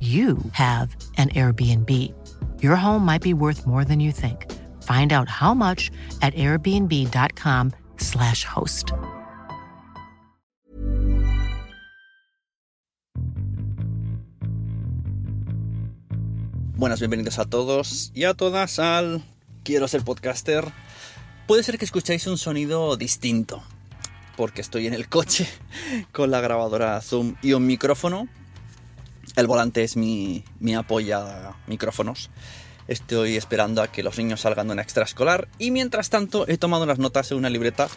you 0.00 0.36
have 0.52 0.94
an 1.16 1.30
Airbnb. 1.30 1.90
Your 2.60 2.76
home 2.76 3.02
might 3.02 3.22
be 3.22 3.32
worth 3.32 3.66
more 3.66 3.82
than 3.82 3.98
you 3.98 4.12
think. 4.12 4.52
Find 4.82 5.14
out 5.14 5.30
how 5.30 5.54
much 5.54 5.90
at 6.20 6.34
airbnb.com/slash 6.34 8.44
host. 8.44 8.92
Buenas, 16.76 17.00
bienvenidos 17.00 17.38
a 17.38 17.46
todos 17.46 18.12
y 18.14 18.24
a 18.24 18.34
todas 18.34 18.78
al 18.78 19.24
Quiero 19.64 19.88
ser 19.88 20.04
podcaster. 20.04 20.62
Puede 21.46 21.62
ser 21.62 21.78
que 21.78 21.86
escuchéis 21.86 22.26
un 22.26 22.36
sonido 22.36 22.96
distinto, 22.96 23.62
porque 24.36 24.60
estoy 24.60 24.86
en 24.86 24.92
el 24.92 25.08
coche 25.08 25.48
con 26.12 26.30
la 26.30 26.42
grabadora 26.42 27.00
Zoom 27.00 27.36
y 27.40 27.54
un 27.54 27.66
micrófono. 27.66 28.28
El 29.36 29.46
volante 29.46 29.84
es 29.84 29.96
mi, 29.96 30.44
mi 30.60 30.74
apoya 30.74 31.54
micrófonos. 31.66 32.30
Estoy 32.88 33.36
esperando 33.36 33.82
a 33.82 33.88
que 33.88 34.02
los 34.02 34.16
niños 34.16 34.40
salgan 34.40 34.68
de 34.68 34.72
una 34.72 34.82
extraescolar 34.82 35.48
y 35.58 35.70
mientras 35.70 36.08
tanto 36.08 36.48
he 36.48 36.56
tomado 36.56 36.84
unas 36.84 36.98
notas 36.98 37.30
en 37.30 37.38
una 37.38 37.50
libreta 37.50 37.88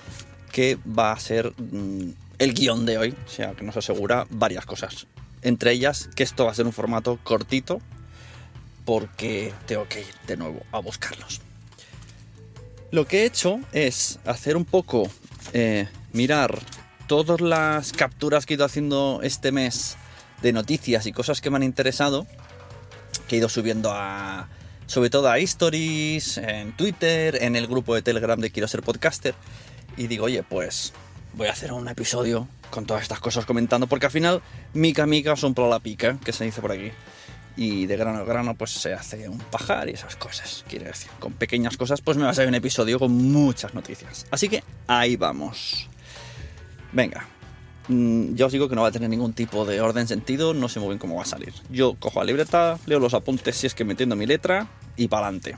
que 0.52 0.78
va 0.86 1.14
a 1.14 1.20
ser 1.20 1.54
mm, 1.58 2.10
el 2.40 2.54
guion 2.54 2.86
de 2.86 2.98
hoy, 2.98 3.16
o 3.26 3.30
sea 3.30 3.54
que 3.54 3.64
nos 3.64 3.78
asegura 3.78 4.28
varias 4.30 4.66
cosas. 4.66 5.08
Entre 5.42 5.72
ellas 5.72 6.10
que 6.16 6.24
esto 6.24 6.46
va 6.46 6.52
a 6.52 6.56
ser 6.56 6.66
un 6.66 6.74
formato 6.74 7.20
cortito 7.24 7.82
porque 8.84 9.54
tengo 9.66 9.88
que 9.88 10.02
ir 10.02 10.14
de 10.28 10.36
nuevo 10.36 10.64
a 10.72 10.80
buscarlos. 10.80 11.40
Lo 12.92 13.06
que 13.06 13.22
he 13.22 13.26
hecho 13.26 13.60
es 13.72 14.20
hacer 14.26 14.58
un 14.58 14.66
poco, 14.66 15.08
eh, 15.54 15.88
mirar 16.12 16.60
todas 17.08 17.40
las 17.40 17.94
capturas 17.94 18.46
que 18.46 18.56
he 18.56 18.58
ido 18.58 18.66
haciendo 18.66 19.20
este 19.22 19.52
mes 19.52 19.96
de 20.42 20.54
noticias 20.54 21.06
y 21.06 21.12
cosas 21.12 21.42
que 21.42 21.50
me 21.50 21.58
han 21.58 21.64
interesado, 21.64 22.28
que 23.28 23.36
he 23.36 23.40
ido 23.40 23.50
subiendo 23.50 23.92
a, 23.94 24.48
sobre 24.86 25.10
todo 25.10 25.30
a 25.30 25.38
stories, 25.40 26.38
en 26.38 26.72
Twitter, 26.74 27.44
en 27.44 27.56
el 27.56 27.68
grupo 27.68 27.96
de 27.96 28.02
Telegram 28.02 28.40
de 28.40 28.52
Quiero 28.52 28.68
ser 28.68 28.82
podcaster, 28.82 29.36
y 29.98 30.08
digo, 30.08 30.26
oye, 30.26 30.44
pues 30.44 30.94
voy 31.34 31.48
a 31.48 31.52
hacer 31.52 31.74
un 31.74 31.88
episodio 31.88 32.48
con 32.70 32.86
todas 32.86 33.04
estas 33.04 33.20
cosas 33.20 33.46
comentando, 33.46 33.88
porque 33.88 34.06
al 34.06 34.12
final, 34.12 34.42
mica 34.74 35.06
mica 35.06 35.36
son 35.36 35.54
pro 35.54 35.70
la 35.70 35.80
pica, 35.80 36.18
que 36.24 36.32
se 36.32 36.46
dice 36.46 36.62
por 36.62 36.72
aquí. 36.72 36.92
Y 37.58 37.88
de 37.88 37.98
grano 37.98 38.20
a 38.20 38.24
grano, 38.24 38.56
pues 38.56 38.72
se 38.72 38.94
hace 38.94 39.28
un 39.28 39.40
pajar 39.40 39.90
y 39.90 39.94
esas 39.94 40.16
cosas. 40.16 40.64
Quiere 40.70 40.86
decir, 40.86 41.10
con 41.20 41.34
pequeñas 41.34 41.76
cosas, 41.76 42.00
pues 42.00 42.16
me 42.16 42.24
va 42.24 42.30
a 42.30 42.34
salir 42.34 42.48
un 42.48 42.56
episodio 42.56 42.98
con 43.00 43.12
muchas 43.12 43.74
noticias. 43.74 44.26
Así 44.32 44.48
que 44.48 44.64
ahí 44.88 45.18
vamos. 45.18 45.90
Venga, 46.94 47.28
Mm, 47.90 48.36
ya 48.36 48.46
os 48.46 48.52
digo 48.52 48.70
que 48.70 48.76
no 48.76 48.84
va 48.84 48.90
a 48.90 48.92
tener 48.92 49.10
ningún 49.10 49.34
tipo 49.34 49.66
de 49.66 49.82
orden 49.82 50.08
sentido, 50.08 50.54
no 50.54 50.70
sé 50.70 50.80
muy 50.80 50.90
bien 50.90 51.00
cómo 51.00 51.16
va 51.16 51.24
a 51.24 51.26
salir. 51.26 51.54
Yo 51.72 51.96
cojo 51.96 52.20
la 52.20 52.26
libreta, 52.26 52.78
leo 52.86 53.00
los 53.00 53.16
apuntes 53.16 53.58
si 53.58 53.66
es 53.66 53.74
que 53.74 53.84
metiendo 53.84 54.16
mi 54.16 54.28
letra 54.28 54.68
y 54.96 55.08
para 55.08 55.26
adelante. 55.26 55.58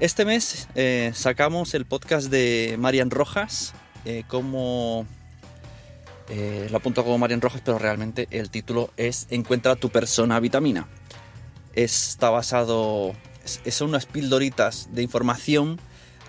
Este 0.00 0.24
mes 0.24 0.68
eh, 0.74 1.12
sacamos 1.14 1.74
el 1.74 1.86
podcast 1.86 2.28
de 2.28 2.76
Marian 2.78 3.10
Rojas, 3.10 3.72
eh, 4.04 4.24
como... 4.26 5.06
Eh, 6.28 6.68
lo 6.70 6.76
apunto 6.76 7.04
como 7.04 7.18
Marian 7.18 7.40
Rojas, 7.40 7.62
pero 7.64 7.78
realmente 7.78 8.26
el 8.30 8.50
título 8.50 8.90
es 8.96 9.26
Encuentra 9.30 9.76
tu 9.76 9.90
persona 9.90 10.40
vitamina. 10.40 10.88
Está 11.74 12.30
basado... 12.30 13.12
Son 13.44 13.90
unas 13.90 14.06
pildoritas 14.06 14.88
de 14.92 15.02
información 15.02 15.80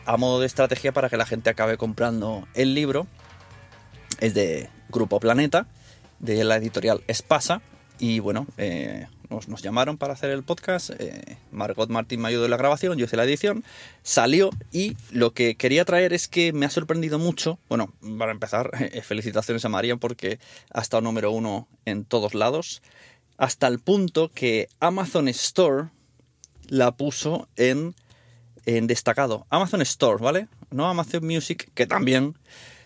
a 0.06 0.18
modo 0.18 0.40
de 0.40 0.48
estrategia 0.48 0.92
para 0.92 1.10
que 1.10 1.18
la 1.18 1.26
gente 1.26 1.50
acabe 1.50 1.78
comprando 1.78 2.48
el 2.54 2.76
libro 2.76 3.08
es 4.22 4.34
de 4.34 4.70
Grupo 4.90 5.20
Planeta, 5.20 5.68
de 6.20 6.44
la 6.46 6.56
editorial 6.56 7.04
Espasa. 7.08 7.62
Y 8.00 8.20
bueno, 8.20 8.48
eh, 8.58 9.08
nos, 9.30 9.62
llamaron 9.62 9.98
para 9.98 10.14
hacer 10.14 10.30
el 10.30 10.44
podcast. 10.44 10.92
Eh, 10.98 11.38
Margot 11.52 11.90
Martín 11.90 12.22
me 12.22 12.30
ayudó 12.30 12.46
en 12.46 12.52
la 12.52 12.58
grabación, 12.58 12.98
yo 12.98 13.06
hice 13.06 13.18
la 13.18 13.26
edición. 13.26 13.64
Salió 14.04 14.52
y 14.72 14.96
lo 15.12 15.34
que 15.34 15.56
quería 15.56 15.86
traer 15.86 16.14
es 16.14 16.28
que 16.28 16.54
me 16.54 16.66
ha 16.66 16.70
sorprendido 16.70 17.20
mucho. 17.20 17.60
Bueno, 17.68 17.94
para 18.18 18.32
empezar, 18.32 18.72
eh, 18.80 19.02
felicitaciones 19.02 19.66
a 19.66 19.70
María 19.70 19.98
porque 19.98 20.40
ha 20.74 20.82
estado 20.82 21.02
número 21.02 21.32
uno 21.32 21.68
en 21.86 22.06
todos 22.06 22.34
lados. 22.34 22.82
Hasta 23.38 23.68
el 23.68 23.80
punto 23.80 24.32
que 24.34 24.70
Amazon 24.80 25.28
Store 25.28 25.90
la 26.68 26.92
puso 26.92 27.50
en, 27.56 27.96
en 28.66 28.88
destacado. 28.88 29.48
Amazon 29.50 29.82
Store, 29.82 30.24
¿vale? 30.24 30.48
No 30.70 30.88
Amazon 30.88 31.26
Music, 31.26 31.72
que 31.74 31.88
también 31.88 32.36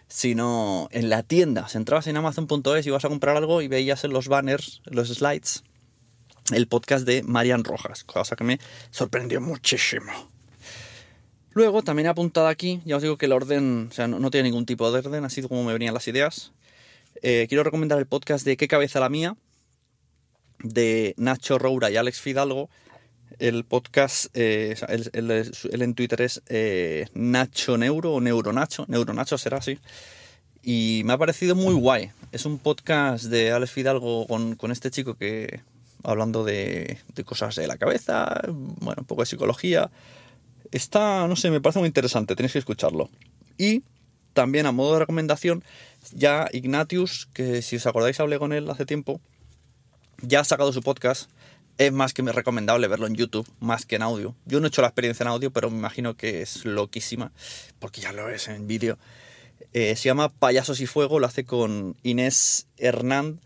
sino 0.07 0.88
en 0.92 1.10
la 1.10 1.24
tienda. 1.24 1.68
Si 1.68 1.78
entrabas 1.78 2.07
en 2.07 2.18
amazon.es 2.18 2.86
y 2.86 2.90
ibas 2.90 3.06
a 3.06 3.10
comprar 3.10 3.38
algo 3.38 3.62
y 3.62 3.68
veías 3.68 4.04
en 4.04 4.12
los 4.12 4.28
banners, 4.28 4.81
en 4.86 4.96
los 4.96 5.10
slides, 5.10 5.63
el 6.54 6.68
podcast 6.68 7.06
de 7.06 7.24
Marian 7.24 7.63
Rojas, 7.63 8.04
cosa 8.04 8.36
que 8.36 8.44
me 8.44 8.60
sorprendió 8.92 9.42
muchísimo. 9.42 10.12
Luego 11.52 11.84
también 11.84 12.07
he 12.07 12.10
apuntado 12.10 12.48
aquí, 12.48 12.81
ya 12.86 12.98
os 12.98 13.02
digo 13.02 13.18
que 13.18 13.28
el 13.28 13.31
orden, 13.31 13.88
o 13.90 13.94
sea, 13.94 14.07
no, 14.07 14.30
tiene 14.30 14.50
ningún 14.50 14.66
tipo 14.66 14.92
de 14.92 15.00
orden, 15.00 15.24
así 15.24 15.42
como 15.42 15.63
me 15.63 15.74
venían 15.74 15.94
las 15.94 16.07
ideas. 16.07 16.52
Eh, 17.22 17.46
quiero 17.48 17.63
recomendar 17.63 17.98
el 17.98 18.06
podcast 18.06 18.46
de 18.46 18.57
¿Qué 18.57 18.68
cabeza 18.68 19.00
la 19.00 19.10
mía? 19.10 19.38
de 20.60 21.13
Nacho 21.18 21.57
Roura 21.60 21.90
y 21.90 21.98
Alex 21.98 22.19
Fidalgo. 22.19 22.69
El 23.39 23.63
podcast, 23.65 24.27
eh, 24.33 24.75
él, 24.87 25.81
en 25.81 25.93
Twitter 25.93 26.21
es 26.21 26.41
eh, 26.47 27.07
Nacho 27.13 27.77
Neuro 27.77 28.13
o 28.13 28.21
Neuro 28.21 28.53
Nacho, 28.53 28.85
Neuro 28.87 29.13
Nacho 29.13 29.37
será 29.37 29.57
así. 29.57 29.79
Y 30.63 31.01
me 31.05 31.13
ha 31.13 31.17
parecido 31.17 31.55
muy 31.55 31.73
guay. 31.73 32.11
Es 32.31 32.45
un 32.45 32.57
podcast 32.57 33.25
de 33.25 33.51
Alex 33.51 33.71
Fidalgo 33.71 34.25
con, 34.27 34.55
con 34.55 34.71
este 34.71 34.89
chico 34.89 35.15
que, 35.15 35.61
hablando 36.03 36.43
de, 36.43 36.97
de, 37.13 37.23
cosas 37.23 37.55
de 37.55 37.67
la 37.67 37.77
cabeza, 37.77 38.41
bueno, 38.47 39.01
un 39.01 39.05
poco 39.05 39.21
de 39.21 39.27
psicología. 39.27 39.91
Está, 40.71 41.27
no 41.27 41.35
sé, 41.35 41.51
me 41.51 41.61
parece 41.61 41.79
muy 41.79 41.87
interesante, 41.87 42.35
tenéis 42.35 42.53
que 42.53 42.59
escucharlo. 42.59 43.09
Y 43.57 43.83
también 44.33 44.65
a 44.65 44.71
modo 44.71 44.93
de 44.93 44.99
recomendación, 44.99 45.63
ya 46.13 46.47
Ignatius, 46.51 47.27
que 47.33 47.61
si 47.61 47.77
os 47.77 47.85
acordáis 47.85 48.19
hablé 48.19 48.37
con 48.37 48.51
él 48.53 48.69
hace 48.69 48.85
tiempo, 48.85 49.21
ya 50.21 50.41
ha 50.41 50.43
sacado 50.43 50.73
su 50.73 50.81
podcast. 50.81 51.29
Es 51.77 51.92
más 51.92 52.13
que 52.13 52.22
recomendable 52.22 52.88
verlo 52.88 53.06
en 53.07 53.16
YouTube, 53.16 53.48
más 53.60 53.86
que 53.86 53.98
en 53.98 54.01
audio. 54.01 54.33
Yo 54.45 54.60
no 54.60 54.68
he 54.68 54.69
hecho 54.69 54.81
la 54.81 54.88
experiencia 54.88 55.24
en 55.24 55.27
audio, 55.27 55.51
pero 55.51 55.69
me 55.69 55.77
imagino 55.77 56.16
que 56.16 56.42
es 56.42 56.63
loquísima, 56.63 57.33
porque 57.80 58.00
ya 58.00 58.13
lo 58.13 58.30
es 58.30 58.48
en 58.48 58.66
vídeo. 58.66 58.98
Eh, 59.74 59.95
se 59.98 60.04
llama 60.04 60.30
Payasos 60.30 60.80
y 60.80 60.86
Fuego, 60.86 61.19
lo 61.19 61.27
hace 61.27 61.44
con 61.44 61.98
Inés 62.01 62.68
Hernán. 62.77 63.42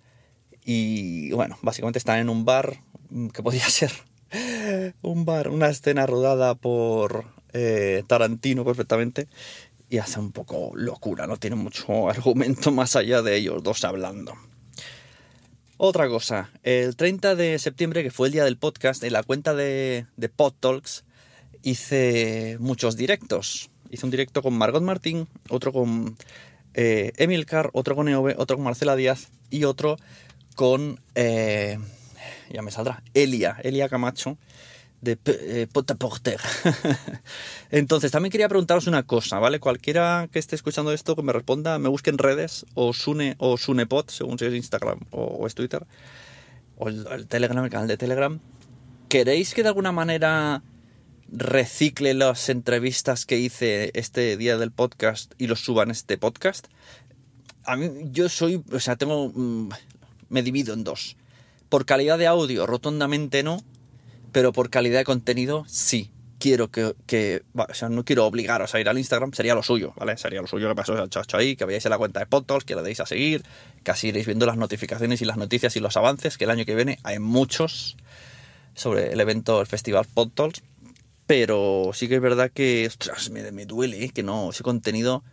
Y 0.63 1.31
bueno, 1.31 1.57
básicamente 1.63 1.97
están 1.97 2.19
en 2.19 2.29
un 2.29 2.45
bar, 2.45 2.83
mm, 3.09 3.29
que 3.29 3.41
podría 3.41 3.67
ser 3.69 3.91
un 5.01 5.25
bar, 5.25 5.49
una 5.49 5.69
escena 5.69 6.05
rodada 6.05 6.53
por 6.53 7.25
eh, 7.53 8.03
Tarantino 8.05 8.63
perfectamente. 8.63 9.27
Y 9.89 9.97
hace 9.97 10.19
un 10.19 10.31
poco 10.31 10.71
locura, 10.75 11.25
no 11.25 11.37
tiene 11.37 11.55
mucho 11.55 12.09
argumento 12.11 12.71
más 12.71 12.95
allá 12.95 13.23
de 13.23 13.35
ellos 13.35 13.63
dos 13.63 13.83
hablando. 13.83 14.35
Otra 15.81 16.09
cosa, 16.09 16.49
el 16.63 16.97
30 16.97 17.35
de 17.35 17.57
septiembre, 17.57 18.03
que 18.03 18.11
fue 18.11 18.27
el 18.27 18.33
día 18.33 18.43
del 18.43 18.57
podcast, 18.57 19.01
en 19.01 19.13
la 19.13 19.23
cuenta 19.23 19.53
de, 19.53 20.07
de 20.17 20.27
Pod 20.27 20.51
Talks 20.59 21.05
hice 21.63 22.57
muchos 22.59 22.97
directos. 22.97 23.69
Hice 23.89 24.05
un 24.05 24.11
directo 24.11 24.41
con 24.41 24.57
Margot 24.57 24.83
Martín, 24.83 25.29
otro 25.47 25.71
con 25.71 26.17
eh, 26.73 27.13
Emil 27.15 27.45
Carr, 27.45 27.69
otro 27.71 27.95
con 27.95 28.09
EOB, 28.09 28.33
otro 28.37 28.57
con 28.57 28.65
Marcela 28.65 28.97
Díaz 28.97 29.29
y 29.49 29.63
otro 29.63 29.95
con. 30.55 30.99
Eh, 31.15 31.79
ya 32.51 32.61
me 32.61 32.71
saldrá. 32.71 33.01
Elia, 33.13 33.55
Elia 33.63 33.87
Camacho, 33.87 34.37
de 35.01 35.17
eh, 35.25 35.67
Porter. 35.71 36.39
Entonces, 37.71 38.11
también 38.11 38.31
quería 38.31 38.49
preguntaros 38.49 38.87
una 38.87 39.03
cosa, 39.03 39.39
¿vale? 39.39 39.59
Cualquiera 39.59 40.27
que 40.31 40.39
esté 40.39 40.55
escuchando 40.55 40.91
esto, 40.91 41.15
que 41.15 41.23
me 41.23 41.33
responda, 41.33 41.79
me 41.79 41.89
busque 41.89 42.09
en 42.09 42.17
redes, 42.17 42.65
o 42.73 42.93
Sune, 42.93 43.35
o 43.37 43.57
Sunepot, 43.57 44.09
según 44.09 44.37
si 44.37 44.45
es 44.45 44.53
Instagram 44.53 44.99
o, 45.11 45.47
es 45.47 45.55
Twitter, 45.55 45.85
o 46.77 46.89
el, 46.89 47.27
Telegram, 47.27 47.63
el 47.63 47.71
canal 47.71 47.87
de 47.87 47.97
Telegram. 47.97 48.39
¿Queréis 49.07 49.53
que 49.53 49.63
de 49.63 49.69
alguna 49.69 49.91
manera 49.91 50.63
recicle 51.31 52.13
las 52.13 52.49
entrevistas 52.49 53.25
que 53.25 53.37
hice 53.37 53.91
este 53.93 54.35
día 54.37 54.57
del 54.57 54.71
podcast 54.71 55.33
y 55.37 55.47
los 55.47 55.61
suba 55.61 55.83
en 55.83 55.91
este 55.91 56.17
podcast? 56.17 56.67
A 57.63 57.75
mí, 57.75 57.89
yo 58.11 58.29
soy, 58.29 58.63
o 58.71 58.79
sea, 58.79 58.95
tengo, 58.97 59.31
mm, 59.33 59.69
me 60.29 60.43
divido 60.43 60.73
en 60.73 60.83
dos. 60.83 61.15
Por 61.69 61.85
calidad 61.85 62.17
de 62.17 62.27
audio, 62.27 62.65
rotundamente 62.65 63.43
no, 63.43 63.61
pero 64.31 64.53
por 64.53 64.69
calidad 64.69 64.99
de 64.99 65.05
contenido, 65.05 65.65
sí. 65.67 66.11
Quiero 66.39 66.71
que, 66.71 67.43
o 67.53 67.73
sea, 67.73 67.89
no 67.89 68.05
quiero 68.05 68.25
obligaros 68.25 68.73
a 68.73 68.79
ir 68.79 68.87
al 68.87 68.97
Instagram, 68.97 69.33
sería 69.33 69.55
lo 69.55 69.61
suyo, 69.61 69.91
¿vale? 69.97 70.15
Sería 70.15 70.39
lo 70.39 70.47
suyo 70.47 70.69
que 70.69 70.75
pasó 70.75 70.93
al 70.93 71.09
chacho 71.09 71.35
ahí, 71.35 71.57
que 71.57 71.65
veáis 71.65 71.85
en 71.85 71.89
la 71.89 71.97
cuenta 71.97 72.21
de 72.21 72.27
Podtalks, 72.27 72.63
que 72.63 72.75
le 72.75 72.81
deis 72.81 73.01
a 73.01 73.05
seguir, 73.05 73.43
que 73.83 73.91
así 73.91 74.07
iréis 74.07 74.25
viendo 74.25 74.45
las 74.45 74.55
notificaciones 74.55 75.21
y 75.21 75.25
las 75.25 75.35
noticias 75.35 75.75
y 75.75 75.81
los 75.81 75.97
avances, 75.97 76.37
que 76.37 76.45
el 76.45 76.51
año 76.51 76.63
que 76.63 76.75
viene 76.75 76.97
hay 77.03 77.19
muchos 77.19 77.97
sobre 78.73 79.11
el 79.11 79.19
evento, 79.19 79.59
el 79.59 79.67
festival 79.67 80.05
Podtalks. 80.13 80.63
Pero 81.27 81.91
sí 81.93 82.07
que 82.07 82.15
es 82.15 82.21
verdad 82.21 82.49
que, 82.51 82.87
ostras, 82.87 83.29
me, 83.31 83.51
me 83.51 83.65
duele, 83.65 84.05
¿eh? 84.05 84.09
que 84.09 84.23
no, 84.23 84.51
ese 84.51 84.63
contenido. 84.63 85.23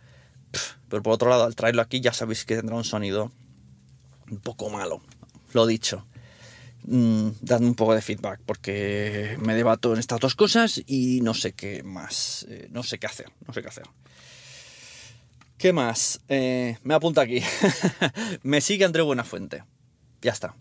pero 0.89 1.01
por 1.01 1.13
otro 1.13 1.29
lado, 1.29 1.45
al 1.45 1.55
traerlo 1.55 1.81
aquí 1.81 2.01
ya 2.01 2.11
sabéis 2.11 2.43
que 2.43 2.57
tendrá 2.57 2.75
un 2.75 2.83
sonido 2.83 3.31
un 4.29 4.39
poco 4.39 4.69
malo. 4.69 5.01
Lo 5.53 5.65
dicho. 5.65 6.05
Mm, 6.89 7.31
dadme 7.41 7.67
un 7.67 7.75
poco 7.75 7.93
de 7.93 8.01
feedback 8.01 8.39
porque 8.45 9.37
me 9.41 9.55
debato 9.55 9.91
en 9.91 9.99
estas 9.99 10.21
dos 10.21 10.35
cosas 10.35 10.81
y 10.85 11.19
no 11.21 11.33
sé 11.33 11.51
qué 11.51 11.83
más, 11.83 12.45
eh, 12.49 12.69
no 12.71 12.81
sé 12.81 12.97
qué 12.97 13.07
hacer, 13.07 13.27
no 13.45 13.53
sé 13.53 13.61
qué 13.61 13.67
hacer. 13.67 13.83
¿Qué 15.57 15.73
más? 15.73 16.21
Eh, 16.29 16.77
me 16.83 16.93
apunta 16.93 17.21
aquí. 17.21 17.41
me 18.43 18.61
sigue 18.61 18.85
André 18.85 19.01
Buenafuente. 19.01 19.65
Ya 20.21 20.31
está. 20.31 20.55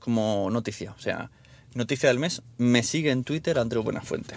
Como 0.00 0.50
noticia, 0.50 0.92
o 0.92 0.98
sea, 0.98 1.30
noticia 1.74 2.08
del 2.08 2.18
mes, 2.18 2.42
me 2.58 2.82
sigue 2.82 3.12
en 3.12 3.22
Twitter 3.22 3.58
André 3.60 3.78
Buenafuente. 3.78 4.34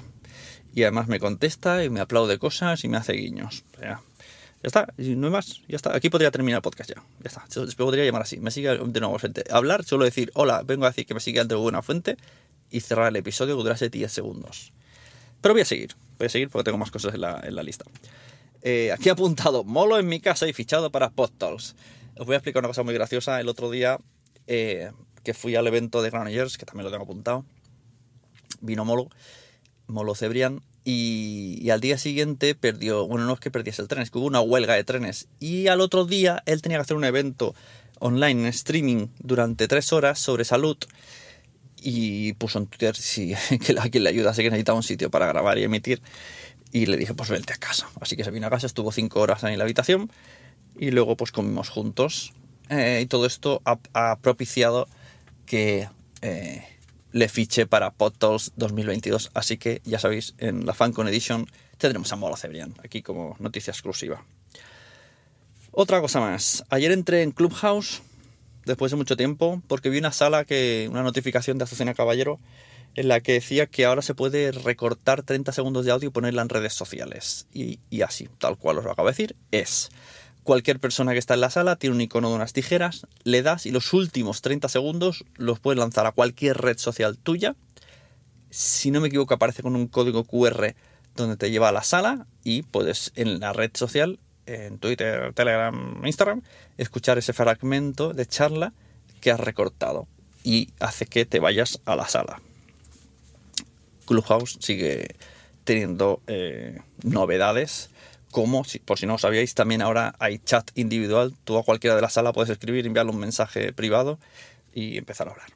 Y 0.75 0.83
además 0.83 1.07
me 1.07 1.19
contesta 1.19 1.83
y 1.83 1.89
me 1.89 2.01
aplaude 2.01 2.37
cosas 2.37 2.83
y 2.83 2.87
me 2.87 2.97
hace 2.97 3.13
guiños. 3.13 3.63
O 3.77 3.79
sea, 3.79 4.01
ya 4.61 4.67
está, 4.67 4.93
no 4.97 5.27
hay 5.27 5.31
más, 5.31 5.61
ya 5.67 5.77
está. 5.77 5.95
Aquí 5.95 6.09
podría 6.09 6.31
terminar 6.31 6.57
el 6.57 6.61
podcast 6.61 6.89
ya. 6.89 7.01
Ya 7.23 7.27
está, 7.27 7.45
se 7.49 7.75
podría 7.75 8.03
llamar 8.03 8.23
así. 8.23 8.39
Me 8.39 8.51
sigue 8.51 8.69
de 8.69 8.99
nuevo 8.99 9.17
frente. 9.17 9.43
Hablar, 9.49 9.85
solo 9.85 10.03
decir, 10.03 10.31
hola, 10.33 10.63
vengo 10.63 10.85
a 10.85 10.89
decir 10.89 11.05
que 11.05 11.13
me 11.13 11.21
sigue 11.21 11.43
de 11.45 11.55
Buena 11.55 11.81
Fuente 11.81 12.17
y 12.69 12.81
cerrar 12.81 13.07
el 13.07 13.15
episodio 13.15 13.55
que 13.55 13.63
durase 13.63 13.89
10 13.89 14.11
segundos. 14.11 14.73
Pero 15.41 15.53
voy 15.53 15.61
a 15.61 15.65
seguir, 15.65 15.95
voy 16.17 16.27
a 16.27 16.29
seguir 16.29 16.49
porque 16.49 16.65
tengo 16.65 16.77
más 16.77 16.91
cosas 16.91 17.13
en 17.13 17.21
la, 17.21 17.39
en 17.43 17.55
la 17.55 17.63
lista. 17.63 17.85
Eh, 18.61 18.91
aquí 18.91 19.07
apuntado, 19.07 19.63
molo 19.63 19.97
en 19.97 20.07
mi 20.07 20.19
casa 20.19 20.47
y 20.47 20.53
fichado 20.53 20.91
para 20.91 21.09
PodTalks. 21.09 21.75
Os 22.17 22.25
voy 22.25 22.33
a 22.33 22.37
explicar 22.37 22.59
una 22.59 22.67
cosa 22.67 22.83
muy 22.83 22.93
graciosa. 22.93 23.39
El 23.39 23.47
otro 23.47 23.71
día 23.71 23.97
eh, 24.47 24.91
que 25.23 25.33
fui 25.33 25.55
al 25.55 25.67
evento 25.67 26.01
de 26.01 26.09
Granollers, 26.09 26.57
que 26.57 26.65
también 26.65 26.85
lo 26.85 26.91
tengo 26.91 27.03
apuntado, 27.03 27.45
vino 28.59 28.83
Molo, 28.83 29.09
Molo 29.87 30.15
Cebrián, 30.15 30.61
y, 30.85 31.69
al 31.69 31.81
día 31.81 31.97
siguiente 31.97 32.55
perdió, 32.55 33.07
bueno, 33.07 33.25
no 33.25 33.33
es 33.33 33.39
que 33.39 33.51
perdiese 33.51 33.81
el 33.81 33.87
tren, 33.87 34.01
es 34.01 34.11
que 34.11 34.17
hubo 34.17 34.27
una 34.27 34.41
huelga 34.41 34.75
de 34.75 34.83
trenes. 34.83 35.27
Y 35.39 35.67
al 35.67 35.81
otro 35.81 36.05
día 36.05 36.41
él 36.45 36.61
tenía 36.61 36.77
que 36.77 36.83
hacer 36.83 36.97
un 36.97 37.03
evento 37.03 37.53
online 37.99 38.41
en 38.41 38.47
streaming 38.47 39.07
durante 39.19 39.67
tres 39.67 39.93
horas 39.93 40.19
sobre 40.19 40.45
salud. 40.45 40.77
Y 41.81 42.33
puso 42.33 42.59
en 42.59 42.67
Twitter 42.67 42.95
si, 42.95 43.33
que 43.65 43.79
a 43.79 43.89
quien 43.89 44.03
le 44.03 44.09
ayudase 44.09 44.41
que 44.41 44.49
necesitaba 44.49 44.77
un 44.77 44.83
sitio 44.83 45.09
para 45.09 45.27
grabar 45.27 45.57
y 45.57 45.63
emitir. 45.63 46.01
Y 46.71 46.85
le 46.85 46.97
dije, 46.97 47.13
pues 47.13 47.29
vente 47.29 47.53
a 47.53 47.57
casa. 47.57 47.89
Así 47.99 48.15
que 48.15 48.23
se 48.23 48.31
vino 48.31 48.47
a 48.47 48.49
casa, 48.49 48.67
estuvo 48.67 48.91
cinco 48.91 49.19
horas 49.21 49.43
en 49.43 49.57
la 49.57 49.63
habitación. 49.63 50.11
Y 50.77 50.91
luego 50.91 51.17
pues 51.17 51.31
comimos 51.31 51.69
juntos. 51.69 52.33
Eh, 52.69 53.01
y 53.03 53.05
todo 53.07 53.25
esto 53.25 53.61
ha, 53.65 54.17
propiciado 54.17 54.87
que... 55.45 55.89
Eh, 56.21 56.63
le 57.11 57.27
fiché 57.29 57.65
para 57.65 57.91
PodTools 57.91 58.53
2022. 58.55 59.31
Así 59.33 59.57
que 59.57 59.81
ya 59.85 59.99
sabéis, 59.99 60.35
en 60.37 60.65
la 60.65 60.73
FanCon 60.73 61.07
Edition 61.07 61.47
tendremos 61.77 62.11
a 62.11 62.15
Mola 62.15 62.37
Cebrián, 62.37 62.75
aquí 62.83 63.01
como 63.01 63.35
noticia 63.39 63.71
exclusiva. 63.71 64.23
Otra 65.71 66.01
cosa 66.01 66.19
más. 66.19 66.63
Ayer 66.69 66.91
entré 66.91 67.21
en 67.21 67.31
Clubhouse, 67.31 68.01
después 68.65 68.91
de 68.91 68.97
mucho 68.97 69.15
tiempo, 69.15 69.61
porque 69.67 69.89
vi 69.89 69.99
una 69.99 70.11
sala 70.11 70.45
que, 70.45 70.87
una 70.91 71.03
notificación 71.03 71.57
de 71.57 71.63
Azucena 71.63 71.93
Caballero, 71.93 72.39
en 72.95 73.07
la 73.07 73.21
que 73.21 73.33
decía 73.33 73.67
que 73.67 73.85
ahora 73.85 74.01
se 74.01 74.15
puede 74.15 74.51
recortar 74.51 75.23
30 75.23 75.51
segundos 75.51 75.85
de 75.85 75.91
audio 75.91 76.09
y 76.09 76.11
ponerla 76.11 76.41
en 76.41 76.49
redes 76.49 76.73
sociales. 76.73 77.47
Y, 77.53 77.79
y 77.89 78.01
así, 78.01 78.27
tal 78.39 78.57
cual 78.57 78.79
os 78.79 78.83
lo 78.83 78.91
acabo 78.91 79.07
de 79.07 79.11
decir, 79.11 79.35
es 79.51 79.89
Cualquier 80.43 80.79
persona 80.79 81.13
que 81.13 81.19
está 81.19 81.33
en 81.33 81.41
la 81.41 81.49
sala 81.49 81.75
tiene 81.75 81.95
un 81.95 82.01
icono 82.01 82.29
de 82.29 82.35
unas 82.35 82.53
tijeras, 82.53 83.05
le 83.23 83.41
das 83.43 83.65
y 83.65 83.71
los 83.71 83.93
últimos 83.93 84.41
30 84.41 84.69
segundos 84.69 85.25
los 85.35 85.59
puedes 85.59 85.79
lanzar 85.79 86.05
a 86.05 86.11
cualquier 86.11 86.57
red 86.57 86.77
social 86.77 87.17
tuya. 87.17 87.55
Si 88.49 88.89
no 88.89 88.99
me 88.99 89.09
equivoco, 89.09 89.33
aparece 89.33 89.61
con 89.61 89.75
un 89.75 89.87
código 89.87 90.23
QR 90.23 90.75
donde 91.15 91.37
te 91.37 91.51
lleva 91.51 91.69
a 91.69 91.73
la 91.73 91.83
sala 91.83 92.25
y 92.43 92.63
puedes 92.63 93.11
en 93.15 93.39
la 93.39 93.53
red 93.53 93.71
social, 93.73 94.19
en 94.45 94.79
Twitter, 94.79 95.33
Telegram, 95.33 96.01
Instagram, 96.03 96.41
escuchar 96.77 97.17
ese 97.17 97.33
fragmento 97.33 98.13
de 98.13 98.25
charla 98.25 98.73
que 99.21 99.31
has 99.31 99.39
recortado 99.39 100.07
y 100.43 100.69
hace 100.79 101.05
que 101.05 101.25
te 101.25 101.39
vayas 101.39 101.79
a 101.85 101.95
la 101.95 102.07
sala. 102.07 102.41
Clubhouse 104.05 104.57
sigue 104.61 105.15
teniendo 105.63 106.21
eh, 106.25 106.79
novedades 107.03 107.91
como, 108.31 108.63
por 108.85 108.99
si 108.99 109.05
no 109.05 109.13
lo 109.13 109.19
sabíais, 109.19 109.53
también 109.53 109.81
ahora 109.81 110.15
hay 110.19 110.39
chat 110.39 110.69
individual. 110.75 111.33
Tú 111.43 111.57
a 111.57 111.63
cualquiera 111.63 111.95
de 111.95 112.01
la 112.01 112.09
sala 112.09 112.33
puedes 112.33 112.49
escribir, 112.49 112.85
enviarle 112.85 113.11
un 113.11 113.19
mensaje 113.19 113.73
privado 113.73 114.19
y 114.73 114.97
empezar 114.97 115.27
a 115.27 115.31
hablar. 115.31 115.49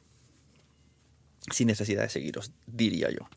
Sin 1.50 1.68
necesidad 1.68 2.02
de 2.02 2.08
seguiros, 2.08 2.52
diría 2.66 3.10
yo. 3.10 3.28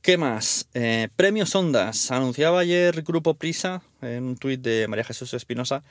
¿Qué 0.00 0.16
más? 0.16 0.68
Eh, 0.74 1.08
premios 1.16 1.54
Ondas. 1.54 2.10
Anunciaba 2.10 2.60
ayer 2.60 3.02
Grupo 3.02 3.34
Prisa 3.34 3.82
en 4.02 4.24
un 4.24 4.36
tuit 4.36 4.60
de 4.60 4.86
María 4.88 5.04
Jesús 5.04 5.34
Espinosa 5.34 5.82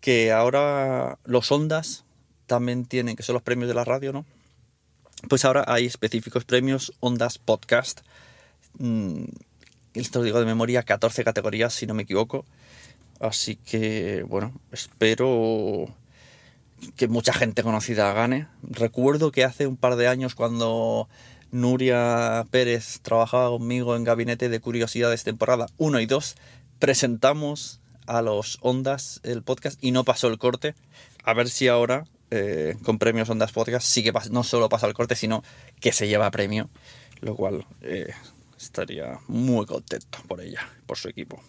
que 0.00 0.32
ahora 0.32 1.18
los 1.24 1.52
Ondas 1.52 2.04
también 2.46 2.84
tienen, 2.84 3.14
que 3.14 3.22
son 3.22 3.34
los 3.34 3.42
premios 3.42 3.68
de 3.68 3.74
la 3.74 3.84
radio, 3.84 4.12
¿no? 4.12 4.26
Pues 5.28 5.44
ahora 5.44 5.64
hay 5.68 5.86
específicos 5.86 6.44
premios 6.44 6.92
Ondas 6.98 7.38
Podcast. 7.38 8.00
Mm, 8.78 9.26
esto 9.94 10.20
lo 10.20 10.24
digo 10.24 10.40
de 10.40 10.46
memoria, 10.46 10.82
14 10.82 11.24
categorías, 11.24 11.74
si 11.74 11.86
no 11.86 11.94
me 11.94 12.02
equivoco. 12.04 12.44
Así 13.20 13.56
que, 13.56 14.24
bueno, 14.28 14.52
espero 14.72 15.86
que 16.96 17.08
mucha 17.08 17.32
gente 17.32 17.62
conocida 17.62 18.12
gane. 18.12 18.48
Recuerdo 18.62 19.30
que 19.30 19.44
hace 19.44 19.66
un 19.66 19.76
par 19.76 19.96
de 19.96 20.08
años 20.08 20.34
cuando 20.34 21.08
Nuria 21.52 22.44
Pérez 22.50 23.00
trabajaba 23.02 23.50
conmigo 23.50 23.94
en 23.94 24.04
Gabinete 24.04 24.48
de 24.48 24.60
Curiosidades 24.60 25.22
temporada 25.22 25.66
1 25.76 26.00
y 26.00 26.06
2, 26.06 26.34
presentamos 26.78 27.80
a 28.06 28.22
los 28.22 28.58
Ondas 28.62 29.20
el 29.22 29.42
podcast 29.42 29.78
y 29.82 29.92
no 29.92 30.04
pasó 30.04 30.28
el 30.28 30.38
corte. 30.38 30.74
A 31.24 31.34
ver 31.34 31.48
si 31.48 31.68
ahora, 31.68 32.04
eh, 32.30 32.76
con 32.82 32.98
premios 32.98 33.30
Ondas 33.30 33.52
Podcast, 33.52 33.86
sí 33.86 34.02
que 34.02 34.12
no 34.30 34.42
solo 34.42 34.68
pasa 34.68 34.86
el 34.86 34.94
corte, 34.94 35.14
sino 35.14 35.44
que 35.80 35.92
se 35.92 36.08
lleva 36.08 36.30
premio, 36.30 36.68
lo 37.20 37.36
cual 37.36 37.66
eh, 37.82 38.12
estaría 38.64 39.18
muy 39.28 39.66
contento 39.66 40.18
por 40.28 40.40
ella, 40.40 40.68
por 40.86 40.98
su 40.98 41.08
equipo. 41.08 41.42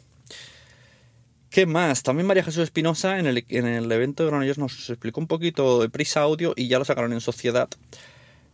¿Qué 1.49 1.67
más? 1.67 2.01
También 2.01 2.25
María 2.25 2.43
Jesús 2.43 2.63
Espinosa 2.63 3.19
en 3.19 3.27
el, 3.27 3.45
en 3.49 3.67
el 3.67 3.91
evento 3.91 4.23
de 4.23 4.29
Granollers 4.29 4.57
nos 4.57 4.89
explicó 4.89 5.19
un 5.19 5.27
poquito 5.27 5.81
de 5.81 5.89
prisa 5.89 6.21
audio 6.21 6.53
y 6.55 6.67
ya 6.67 6.79
lo 6.79 6.85
sacaron 6.85 7.13
en 7.13 7.21
sociedad. 7.21 7.69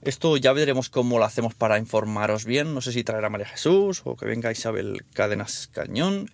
Esto 0.01 0.37
ya 0.37 0.53
veremos 0.53 0.89
cómo 0.89 1.19
lo 1.19 1.25
hacemos 1.25 1.55
para 1.55 1.77
informaros 1.77 2.45
bien. 2.45 2.73
No 2.73 2.81
sé 2.81 2.91
si 2.93 3.03
traerá 3.03 3.29
María 3.29 3.47
Jesús 3.47 4.01
o 4.05 4.15
que 4.15 4.25
venga 4.25 4.51
Isabel 4.51 5.05
Cadenas 5.13 5.69
Cañón, 5.73 6.29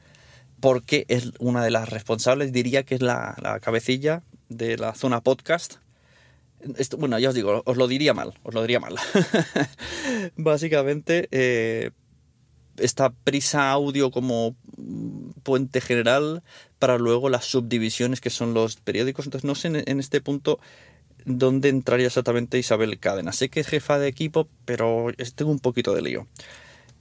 porque 0.60 1.06
es 1.08 1.32
una 1.40 1.64
de 1.64 1.72
las 1.72 1.90
responsables, 1.90 2.52
diría 2.52 2.84
que 2.84 2.96
es 2.96 3.02
la, 3.02 3.60
cabecilla 3.62 4.24
de 4.50 4.78
la 4.78 4.94
zona 4.94 5.22
podcast. 5.22 5.76
Esto, 6.78 6.98
bueno, 6.98 7.18
ya 7.20 7.30
os 7.30 7.36
digo, 7.36 7.64
os 7.66 7.78
lo 7.78 7.88
diría 7.88 8.14
mal, 8.14 8.34
os 8.44 8.54
lo 8.54 8.62
diría 8.62 8.80
mal. 8.80 8.96
Básicamente, 10.36 11.28
eh, 11.32 11.92
esta 12.78 13.12
prisa 13.12 13.72
audio 13.72 14.12
como 14.12 14.56
puente 15.44 15.82
general 15.82 16.44
para 16.80 16.98
luego 16.98 17.30
las 17.30 17.46
subdivisiones 17.46 18.22
que 18.22 18.30
son 18.30 18.54
los 18.54 18.76
periódicos. 18.78 19.26
Entonces 19.26 19.46
no 19.46 19.56
sé 19.56 19.68
en, 19.86 20.00
este 20.00 20.22
punto 20.22 20.60
dónde 21.26 21.70
entraría 21.70 22.08
exactamente 22.08 22.60
Isabel 22.60 23.00
Cadena. 23.00 23.32
Sé 23.32 23.50
que 23.50 23.60
es 23.60 23.68
jefa 23.68 24.00
de 24.00 24.08
equipo, 24.08 24.48
pero 24.66 25.08
tengo 25.36 25.52
un 25.52 25.60
poquito 25.60 25.94
de 25.94 26.02
lío. 26.02 26.28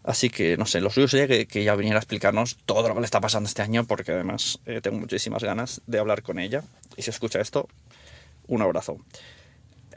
Así 0.03 0.29
que, 0.29 0.59
no 0.59 0.67
sé, 0.67 0.83
lo 0.83 0.91
suyo 0.91 1.09
sería 1.09 1.27
que, 1.27 1.47
que, 1.47 1.65
ya 1.65 1.75
viniera 1.77 1.99
a 1.99 2.01
explicarnos 2.01 2.59
todo 2.67 2.89
lo 2.89 2.95
que 2.95 3.01
le 3.01 3.07
está 3.07 3.23
pasando 3.23 3.49
este 3.49 3.63
año, 3.63 3.87
porque 3.87 4.13
además 4.13 4.61
eh, 4.67 4.83
tengo 4.83 4.99
muchísimas 4.99 5.43
ganas 5.43 5.81
de 5.87 5.99
hablar 5.99 6.23
con 6.23 6.39
ella. 6.39 6.63
Y 6.99 7.03
si 7.03 7.11
escucha 7.11 7.41
esto, 7.41 7.69
un 8.47 8.61
abrazo. 8.61 8.99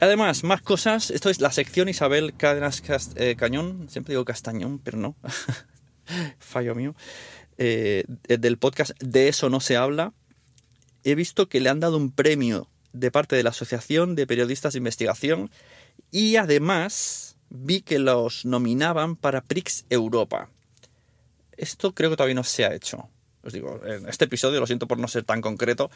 Además, 0.00 0.44
más 0.44 0.62
cosas. 0.62 1.10
Esto 1.10 1.30
es 1.30 1.40
la 1.40 1.50
sección 1.50 1.88
Isabel 1.88 2.34
Cadenas 2.36 2.82
eh, 3.16 3.36
Cañón. 3.36 3.88
Siempre 3.88 4.12
digo 4.12 4.24
Castañón, 4.24 4.78
pero 4.78 4.98
no. 4.98 5.16
Fallo 6.38 6.74
mío. 6.74 6.94
Eh, 7.58 8.04
del 8.28 8.58
podcast 8.58 8.92
De 9.02 9.28
eso 9.28 9.50
no 9.50 9.60
se 9.60 9.76
habla. 9.76 10.12
He 11.04 11.14
visto 11.14 11.48
que 11.48 11.60
le 11.60 11.68
han 11.68 11.80
dado 11.80 11.96
un 11.96 12.12
premio 12.12 12.68
de 12.92 13.10
parte 13.10 13.36
de 13.36 13.42
la 13.42 13.50
Asociación 13.50 14.14
de 14.14 14.26
Periodistas 14.26 14.72
de 14.72 14.78
Investigación 14.78 15.50
y 16.10 16.36
además 16.36 17.36
vi 17.50 17.80
que 17.80 17.98
los 17.98 18.44
nominaban 18.44 19.16
para 19.16 19.42
Prix 19.42 19.84
Europa. 19.90 20.50
Esto 21.56 21.94
creo 21.94 22.10
que 22.10 22.16
todavía 22.16 22.34
no 22.34 22.44
se 22.44 22.64
ha 22.64 22.74
hecho. 22.74 23.08
Os 23.42 23.52
digo, 23.52 23.80
en 23.84 24.08
este 24.08 24.26
episodio, 24.26 24.60
lo 24.60 24.66
siento 24.66 24.86
por 24.86 24.98
no 24.98 25.08
ser 25.08 25.24
tan 25.24 25.40
concreto, 25.40 25.90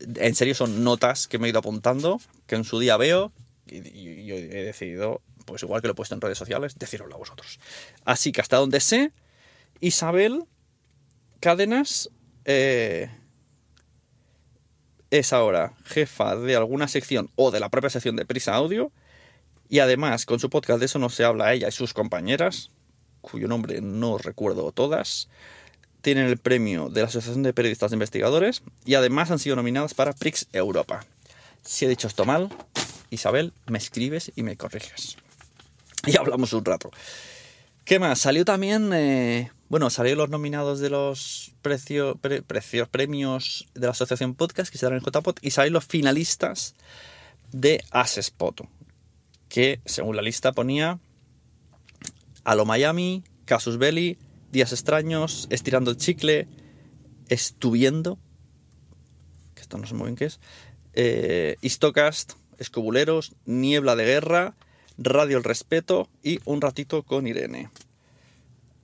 en 0.00 0.34
serio 0.34 0.54
son 0.54 0.84
notas 0.84 1.28
que 1.28 1.38
me 1.38 1.46
he 1.46 1.50
ido 1.50 1.60
apuntando, 1.60 2.20
que 2.46 2.56
en 2.56 2.64
su 2.64 2.78
día 2.78 2.96
veo, 2.96 3.32
y, 3.70 4.24
yo 4.26 4.34
he 4.34 4.64
decidido, 4.64 5.22
pues 5.44 5.62
igual 5.62 5.80
que 5.80 5.88
lo 5.88 5.92
he 5.92 5.96
puesto 5.96 6.14
en 6.14 6.20
redes 6.20 6.38
sociales, 6.38 6.78
deciroslo 6.78 7.14
a 7.14 7.18
vosotros. 7.18 7.58
Así 8.04 8.32
que 8.32 8.40
hasta 8.40 8.56
donde 8.56 8.80
sé, 8.80 9.12
Isabel 9.80 10.44
Cádenas 11.40 12.10
eh, 12.44 13.10
es 15.10 15.32
ahora 15.32 15.74
jefa 15.84 16.36
de 16.36 16.56
alguna 16.56 16.88
sección 16.88 17.30
o 17.36 17.50
de 17.50 17.60
la 17.60 17.68
propia 17.68 17.90
sección 17.90 18.16
de 18.16 18.26
Prisa 18.26 18.54
Audio 18.54 18.92
y 19.68 19.78
además 19.80 20.26
con 20.26 20.40
su 20.40 20.50
podcast 20.50 20.80
de 20.80 20.86
eso 20.86 20.98
no 20.98 21.10
se 21.10 21.24
habla 21.24 21.52
ella 21.52 21.68
y 21.68 21.72
sus 21.72 21.94
compañeras, 21.94 22.70
cuyo 23.20 23.48
nombre 23.48 23.80
no 23.80 24.18
recuerdo 24.18 24.72
todas, 24.72 25.28
tienen 26.00 26.26
el 26.26 26.38
premio 26.38 26.88
de 26.88 27.02
la 27.02 27.08
Asociación 27.08 27.42
de 27.42 27.52
Periodistas 27.52 27.92
Investigadores 27.92 28.62
y 28.84 28.94
además 28.94 29.30
han 29.30 29.38
sido 29.38 29.56
nominadas 29.56 29.94
para 29.94 30.12
Prix 30.12 30.46
Europa. 30.52 31.04
Si 31.62 31.84
he 31.84 31.88
dicho 31.88 32.08
esto 32.08 32.24
mal, 32.24 32.50
Isabel, 33.10 33.52
me 33.66 33.78
escribes 33.78 34.32
y 34.36 34.42
me 34.42 34.56
corriges. 34.56 35.16
Y 36.06 36.16
hablamos 36.16 36.52
un 36.52 36.64
rato. 36.64 36.90
¿Qué 37.84 37.98
más? 37.98 38.18
Salió 38.20 38.44
también, 38.44 38.92
eh, 38.92 39.50
bueno, 39.70 39.88
salieron 39.88 40.18
los 40.18 40.28
nominados 40.28 40.78
de 40.78 40.90
los 40.90 41.52
precios, 41.62 42.16
premios 42.90 43.66
de 43.74 43.86
la 43.86 43.92
Asociación 43.92 44.34
Podcast 44.34 44.70
que 44.70 44.76
se 44.76 44.84
dan 44.84 44.96
en 44.96 45.00
JPod 45.00 45.38
y 45.40 45.52
salieron 45.52 45.74
los 45.74 45.86
finalistas 45.86 46.74
de 47.50 47.82
Asespot, 47.90 48.68
que 49.48 49.80
según 49.86 50.16
la 50.16 50.22
lista 50.22 50.52
ponía 50.52 50.98
Alo 52.44 52.66
Miami, 52.66 53.24
Casus 53.46 53.78
Belli, 53.78 54.18
Días 54.52 54.72
Extraños, 54.72 55.46
Estirando 55.50 55.90
el 55.90 55.96
Chicle, 55.96 56.46
Estuviendo, 57.30 58.18
que 59.54 59.62
esto 59.62 59.78
no 59.78 59.86
sé 59.86 59.94
muy 59.94 60.08
bien 60.08 60.16
qué 60.16 60.26
es, 60.26 60.40
eh, 60.92 61.56
Istocast, 61.62 62.34
Escobuleros, 62.58 63.32
Niebla 63.46 63.96
de 63.96 64.04
Guerra, 64.04 64.54
Radio 64.98 65.38
El 65.38 65.44
Respeto 65.44 66.08
y 66.22 66.40
Un 66.44 66.60
Ratito 66.60 67.02
con 67.04 67.26
Irene. 67.26 67.70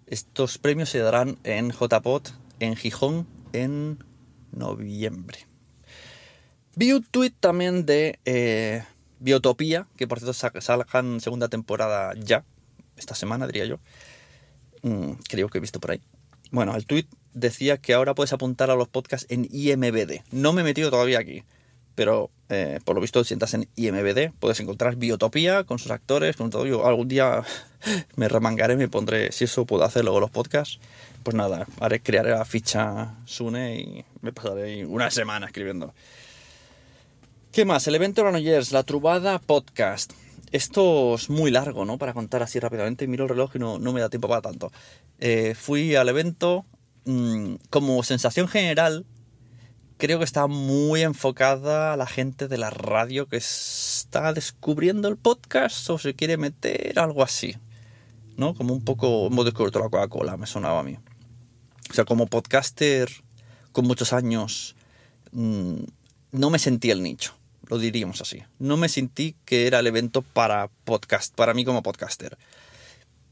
Estos 0.06 0.58
premios 0.58 0.90
se 0.90 0.98
darán 0.98 1.38
en 1.44 1.70
JPOT 1.70 2.30
en 2.60 2.76
Gijón 2.76 3.26
en 3.52 4.04
noviembre. 4.52 5.46
Vi 6.76 6.92
un 6.92 7.02
tweet 7.04 7.32
también 7.38 7.86
de 7.86 8.18
eh, 8.24 8.84
Biotopía, 9.18 9.86
que 9.96 10.06
por 10.06 10.18
cierto 10.18 10.34
salgan 10.60 11.20
segunda 11.20 11.48
temporada 11.48 12.12
ya, 12.16 12.44
esta 12.96 13.14
semana 13.14 13.46
diría 13.46 13.64
yo. 13.64 13.80
Mm, 14.82 15.12
creo 15.28 15.48
que 15.48 15.58
he 15.58 15.60
visto 15.60 15.80
por 15.80 15.92
ahí. 15.92 16.00
Bueno, 16.50 16.76
el 16.76 16.86
tweet 16.86 17.06
decía 17.32 17.78
que 17.78 17.94
ahora 17.94 18.14
puedes 18.14 18.32
apuntar 18.32 18.70
a 18.70 18.76
los 18.76 18.88
podcasts 18.88 19.26
en 19.30 19.48
IMBD. 19.50 20.22
No 20.30 20.52
me 20.52 20.60
he 20.60 20.64
metido 20.64 20.90
todavía 20.90 21.18
aquí 21.18 21.42
pero 21.94 22.30
eh, 22.48 22.80
por 22.84 22.94
lo 22.94 23.00
visto 23.00 23.24
si 23.24 23.34
entras 23.34 23.54
en 23.54 23.68
IMBD 23.76 24.32
puedes 24.38 24.60
encontrar 24.60 24.96
Biotopía 24.96 25.64
con 25.64 25.78
sus 25.78 25.90
actores, 25.90 26.36
con 26.36 26.50
todo. 26.50 26.66
Yo 26.66 26.86
algún 26.86 27.08
día 27.08 27.42
me 28.16 28.28
remangaré, 28.28 28.76
me 28.76 28.88
pondré, 28.88 29.32
si 29.32 29.44
eso 29.44 29.64
puedo 29.64 29.84
hacer 29.84 30.04
luego 30.04 30.20
los 30.20 30.30
podcasts, 30.30 30.78
pues 31.22 31.34
nada, 31.34 31.66
haré, 31.80 32.00
crearé 32.00 32.30
la 32.30 32.44
ficha 32.44 33.14
Sune 33.24 33.80
y 33.80 34.04
me 34.20 34.32
pasaré 34.32 34.84
una 34.86 35.10
semana 35.10 35.46
escribiendo. 35.46 35.94
¿Qué 37.52 37.64
más? 37.64 37.86
El 37.86 37.94
evento 37.94 38.22
Granollers, 38.22 38.72
la 38.72 38.82
Trubada 38.82 39.38
Podcast. 39.38 40.12
Esto 40.50 41.14
es 41.14 41.30
muy 41.30 41.50
largo, 41.50 41.84
¿no? 41.84 41.98
Para 41.98 42.12
contar 42.12 42.42
así 42.42 42.58
rápidamente. 42.58 43.06
Miro 43.06 43.24
el 43.24 43.30
reloj 43.30 43.52
y 43.54 43.58
no, 43.58 43.78
no 43.78 43.92
me 43.92 44.00
da 44.00 44.08
tiempo 44.08 44.28
para 44.28 44.42
tanto. 44.42 44.72
Eh, 45.20 45.54
fui 45.54 45.94
al 45.94 46.08
evento. 46.08 46.64
Mm, 47.06 47.56
como 47.68 48.02
sensación 48.02 48.48
general, 48.48 49.04
creo 49.98 50.18
que 50.18 50.24
está 50.24 50.46
muy 50.46 51.02
enfocada 51.02 51.92
a 51.92 51.96
la 51.96 52.06
gente 52.06 52.48
de 52.48 52.58
la 52.58 52.70
radio 52.70 53.26
que 53.28 53.36
está 53.36 54.32
descubriendo 54.32 55.08
el 55.08 55.16
podcast 55.16 55.88
o 55.90 55.98
se 55.98 56.14
quiere 56.14 56.36
meter, 56.36 56.98
algo 56.98 57.22
así. 57.22 57.56
¿No? 58.36 58.54
Como 58.54 58.74
un 58.74 58.84
poco 58.84 59.28
hemos 59.28 59.44
descubierto 59.44 59.78
la 59.78 59.88
Coca-Cola, 59.88 60.36
me 60.36 60.46
sonaba 60.46 60.80
a 60.80 60.82
mí. 60.82 60.98
O 61.88 61.94
sea, 61.94 62.04
como 62.04 62.26
podcaster 62.26 63.08
con 63.70 63.86
muchos 63.86 64.12
años, 64.12 64.74
mm, 65.32 65.76
no 66.32 66.50
me 66.50 66.58
sentí 66.58 66.90
el 66.90 67.02
nicho, 67.02 67.34
lo 67.68 67.78
diríamos 67.78 68.20
así. 68.20 68.42
No 68.58 68.76
me 68.76 68.88
sentí 68.88 69.36
que 69.44 69.68
era 69.68 69.78
el 69.78 69.86
evento 69.86 70.22
para 70.22 70.68
podcast, 70.84 71.34
para 71.34 71.54
mí 71.54 71.64
como 71.64 71.82
podcaster. 71.82 72.36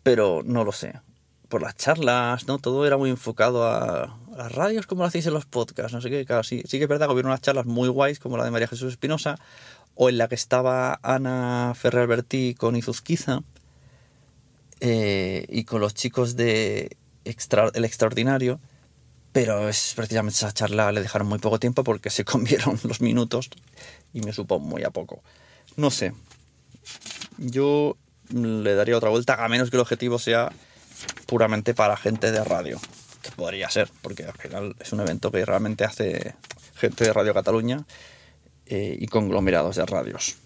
Pero 0.05 0.43
no 0.45 0.65
lo 0.65 0.73
sé 0.73 0.95
por 1.53 1.61
las 1.61 1.77
charlas, 1.77 2.47
¿no? 2.49 2.59
Todo 2.59 2.87
era 2.87 2.97
muy 2.97 3.11
enfocado 3.11 3.69
a, 3.69 4.19
las 4.35 4.53
radios, 4.53 4.87
como 4.87 5.03
lo 5.03 5.09
hacéis 5.09 5.27
en 5.27 5.35
los 5.35 5.45
podcasts, 5.45 5.93
no 5.93 6.01
sé 6.01 6.09
qué. 6.09 6.25
Claro, 6.25 6.43
sí, 6.45 6.63
que 6.63 6.83
es 6.83 6.89
verdad 6.89 7.09
que 7.09 7.13
hubo 7.13 7.21
unas 7.21 7.43
charlas 7.43 7.67
muy 7.67 7.91
guays, 7.91 8.19
como 8.19 8.39
la 8.39 8.45
de 8.47 8.51
María 8.51 8.67
Jesús 8.67 8.91
Espinosa, 8.91 9.37
o 9.95 10.09
en 10.09 10.17
la 10.17 10.29
que 10.29 10.35
estaba 10.35 10.99
Ana 11.03 11.75
Ferrer 11.77 12.07
Bertí 12.07 12.55
con 12.55 12.75
Izuzquiza, 12.75 13.43
eh, 14.81 15.45
y 15.51 15.65
con 15.65 15.83
los 15.83 15.93
chicos 15.93 16.37
de 16.37 16.97
El 17.27 17.85
Extraordinario, 17.85 18.59
pero 19.33 19.69
es 19.69 19.93
precisamente 19.95 20.39
esa 20.39 20.53
charla 20.53 20.91
le 20.91 21.03
dejaron 21.03 21.29
muy 21.29 21.39
poco 21.39 21.61
tiempo 21.61 21.85
porque 21.85 22.09
se 22.09 22.25
comieron 22.33 22.81
los 22.83 23.03
minutos 23.03 23.51
y 24.15 24.23
me 24.23 24.33
supo 24.33 24.59
muy 24.59 24.85
a 24.85 24.91
poco. 24.91 25.23
No 25.77 25.91
sé. 25.91 26.15
Yo 27.37 27.99
le 28.31 28.75
daría 28.75 28.97
otra 28.97 29.11
vuelta, 29.11 29.45
a 29.45 29.49
menos 29.51 29.69
que 29.69 29.77
el 29.77 29.83
objetivo 29.83 30.19
sea 30.19 30.51
puramente 31.27 31.75
para 31.75 31.97
gente 31.97 32.31
de 32.31 32.43
radio, 32.45 32.81
que 33.23 33.31
podría 33.31 33.71
ser, 33.71 33.91
porque 34.03 34.25
al 34.25 34.37
final 34.37 34.77
es 34.81 34.93
un 34.93 35.01
evento 35.01 35.31
que 35.31 35.45
realmente 35.45 35.85
hace 35.85 36.35
gente 36.75 37.05
de 37.05 37.13
Radio 37.13 37.35
Cataluña 37.35 37.85
eh, 38.67 38.97
y 38.99 39.07
conglomerados 39.07 39.77
de 39.77 39.87
radios. 39.87 40.37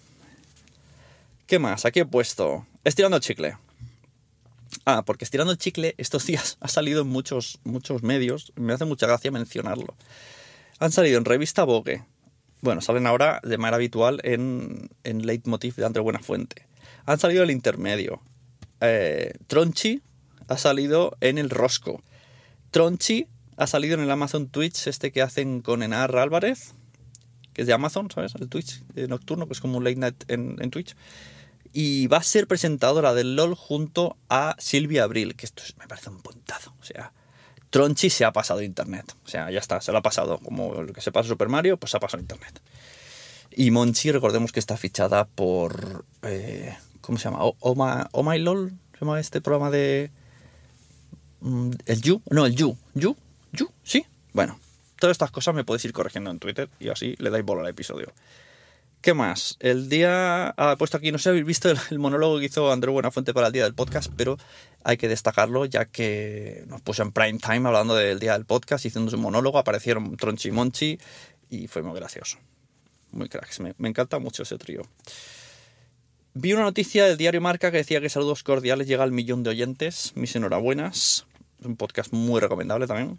¿Qué 1.45 1.59
más? 1.59 1.85
Aquí 1.85 2.01
he 2.01 2.05
puesto 2.05 2.65
Estirando 2.83 3.17
el 3.17 3.23
chicle. 3.23 3.57
Ah, 4.85 5.03
porque 5.05 5.25
Estirando 5.25 5.51
el 5.51 5.57
chicle 5.57 5.95
estos 5.97 6.25
días 6.25 6.57
ha 6.61 6.67
salido 6.67 7.01
en 7.01 7.07
muchos, 7.07 7.59
muchos 7.63 8.03
medios, 8.03 8.53
me 8.55 8.73
hace 8.73 8.85
mucha 8.85 9.07
gracia 9.07 9.31
mencionarlo. 9.31 9.95
Han 10.79 10.91
salido 10.91 11.17
en 11.17 11.25
revista 11.25 11.63
Vogue, 11.63 12.03
bueno, 12.61 12.81
salen 12.81 13.07
ahora 13.07 13.39
de 13.43 13.57
manera 13.57 13.75
habitual 13.75 14.19
en, 14.23 14.89
en 15.03 15.25
Leitmotiv 15.25 15.75
de 15.75 15.85
André 15.85 16.01
Buenafuente. 16.01 16.65
Han 17.05 17.19
salido 17.19 17.43
el 17.43 17.51
intermedio. 17.51 18.21
Eh, 18.81 19.33
Tronchi 19.47 20.01
ha 20.47 20.57
salido 20.57 21.17
en 21.21 21.37
el 21.37 21.49
Rosco. 21.49 22.01
Tronchi 22.71 23.27
ha 23.57 23.67
salido 23.67 23.95
en 23.95 24.01
el 24.01 24.11
Amazon 24.11 24.47
Twitch, 24.47 24.87
este 24.87 25.11
que 25.11 25.21
hacen 25.21 25.61
con 25.61 25.83
Enar 25.83 26.15
Álvarez, 26.15 26.73
que 27.53 27.61
es 27.61 27.67
de 27.67 27.73
Amazon, 27.73 28.11
¿sabes? 28.11 28.35
El 28.35 28.49
Twitch 28.49 28.83
nocturno, 29.07 29.47
que 29.47 29.53
es 29.53 29.61
como 29.61 29.77
un 29.77 29.83
late 29.83 29.95
night 29.95 30.23
en, 30.27 30.69
Twitch. 30.69 30.95
Y 31.73 32.07
va 32.07 32.17
a 32.17 32.23
ser 32.23 32.47
presentadora 32.47 33.13
del 33.13 33.35
LOL 33.35 33.55
junto 33.55 34.17
a 34.29 34.55
Silvia 34.59 35.03
Abril, 35.03 35.35
que 35.35 35.45
esto 35.45 35.63
me 35.79 35.87
parece 35.87 36.09
un 36.09 36.21
puntazo. 36.21 36.73
O 36.79 36.83
sea, 36.83 37.13
Tronchi 37.69 38.09
se 38.09 38.25
ha 38.25 38.31
pasado 38.31 38.61
internet. 38.61 39.15
O 39.25 39.27
sea, 39.27 39.49
ya 39.51 39.59
está, 39.59 39.81
se 39.81 39.91
lo 39.91 39.97
ha 39.97 40.01
pasado. 40.01 40.37
Como 40.39 40.81
lo 40.81 40.93
que 40.93 41.01
se 41.01 41.11
pasa 41.11 41.29
Super 41.29 41.49
Mario, 41.49 41.77
pues 41.77 41.91
se 41.91 41.97
ha 41.97 41.99
pasado 41.99 42.21
internet. 42.21 42.61
Y 43.51 43.71
Monchi, 43.71 44.11
recordemos 44.11 44.51
que 44.51 44.59
está 44.59 44.77
fichada 44.77 45.25
por. 45.25 46.05
Eh, 46.21 46.77
¿Cómo 47.01 47.17
se 47.17 47.25
llama? 47.25 47.39
¿O, 47.41 48.23
My 48.23 48.37
LOL? 48.37 48.73
¿Se 48.93 48.99
llama 49.03 49.19
este 49.19 49.41
programa 49.41 49.71
de. 49.71 50.11
Mm, 51.41 51.71
¿El 51.85 52.01
You? 52.01 52.21
No, 52.29 52.45
el 52.45 52.55
You. 52.55 52.77
¿You? 52.93 53.15
¿You? 53.51 53.69
¿Sí? 53.83 54.05
Bueno, 54.33 54.59
todas 54.99 55.15
estas 55.15 55.31
cosas 55.31 55.55
me 55.55 55.63
podéis 55.63 55.85
ir 55.85 55.93
corrigiendo 55.93 56.31
en 56.31 56.39
Twitter 56.39 56.69
y 56.79 56.89
así 56.89 57.15
le 57.19 57.29
dais 57.29 57.45
bola 57.45 57.61
al 57.61 57.69
episodio. 57.69 58.13
¿Qué 59.01 59.13
más? 59.13 59.57
El 59.59 59.89
día. 59.89 60.49
Ha 60.49 60.75
puesto 60.75 60.97
aquí, 60.97 61.11
no 61.11 61.17
sé 61.17 61.23
si 61.23 61.29
habéis 61.29 61.45
visto 61.45 61.69
el, 61.69 61.99
monólogo 61.99 62.39
que 62.39 62.45
hizo 62.45 62.71
Andrés 62.71 62.91
Buenafuente 62.91 63.33
para 63.33 63.47
el 63.47 63.53
día 63.53 63.63
del 63.63 63.75
podcast, 63.75 64.11
pero 64.17 64.37
hay 64.83 64.97
que 64.97 65.07
destacarlo 65.07 65.65
ya 65.65 65.85
que 65.85 66.63
nos 66.67 66.81
puso 66.81 67.03
en 67.03 67.11
prime 67.11 67.39
time 67.39 67.67
hablando 67.67 67.95
del 67.95 68.19
día 68.19 68.33
del 68.33 68.45
podcast, 68.45 68.85
haciendo 68.85 69.15
un 69.15 69.21
monólogo. 69.21 69.59
Aparecieron 69.59 70.17
Tronchi 70.17 70.49
y 70.49 70.51
Monchi 70.51 70.99
y 71.49 71.67
fue 71.67 71.83
muy 71.83 71.95
gracioso. 71.95 72.37
Muy 73.11 73.29
cracks. 73.29 73.61
Me 73.77 73.89
encanta 73.89 74.19
mucho 74.19 74.43
ese 74.43 74.57
trío. 74.57 74.81
Vi 76.39 76.53
una 76.53 76.61
noticia 76.61 77.05
del 77.05 77.17
diario 77.17 77.41
Marca 77.41 77.71
que 77.71 77.77
decía 77.77 77.99
que 77.99 78.09
Saludos 78.09 78.43
Cordiales 78.43 78.85
llega 78.85 79.03
al 79.03 79.11
millón 79.11 79.41
de 79.41 79.49
oyentes. 79.49 80.11
Mis 80.13 80.35
enhorabuenas. 80.35 81.25
Es 81.59 81.65
un 81.65 81.75
podcast 81.75 82.13
muy 82.13 82.39
recomendable 82.39 82.85
también. 82.85 83.17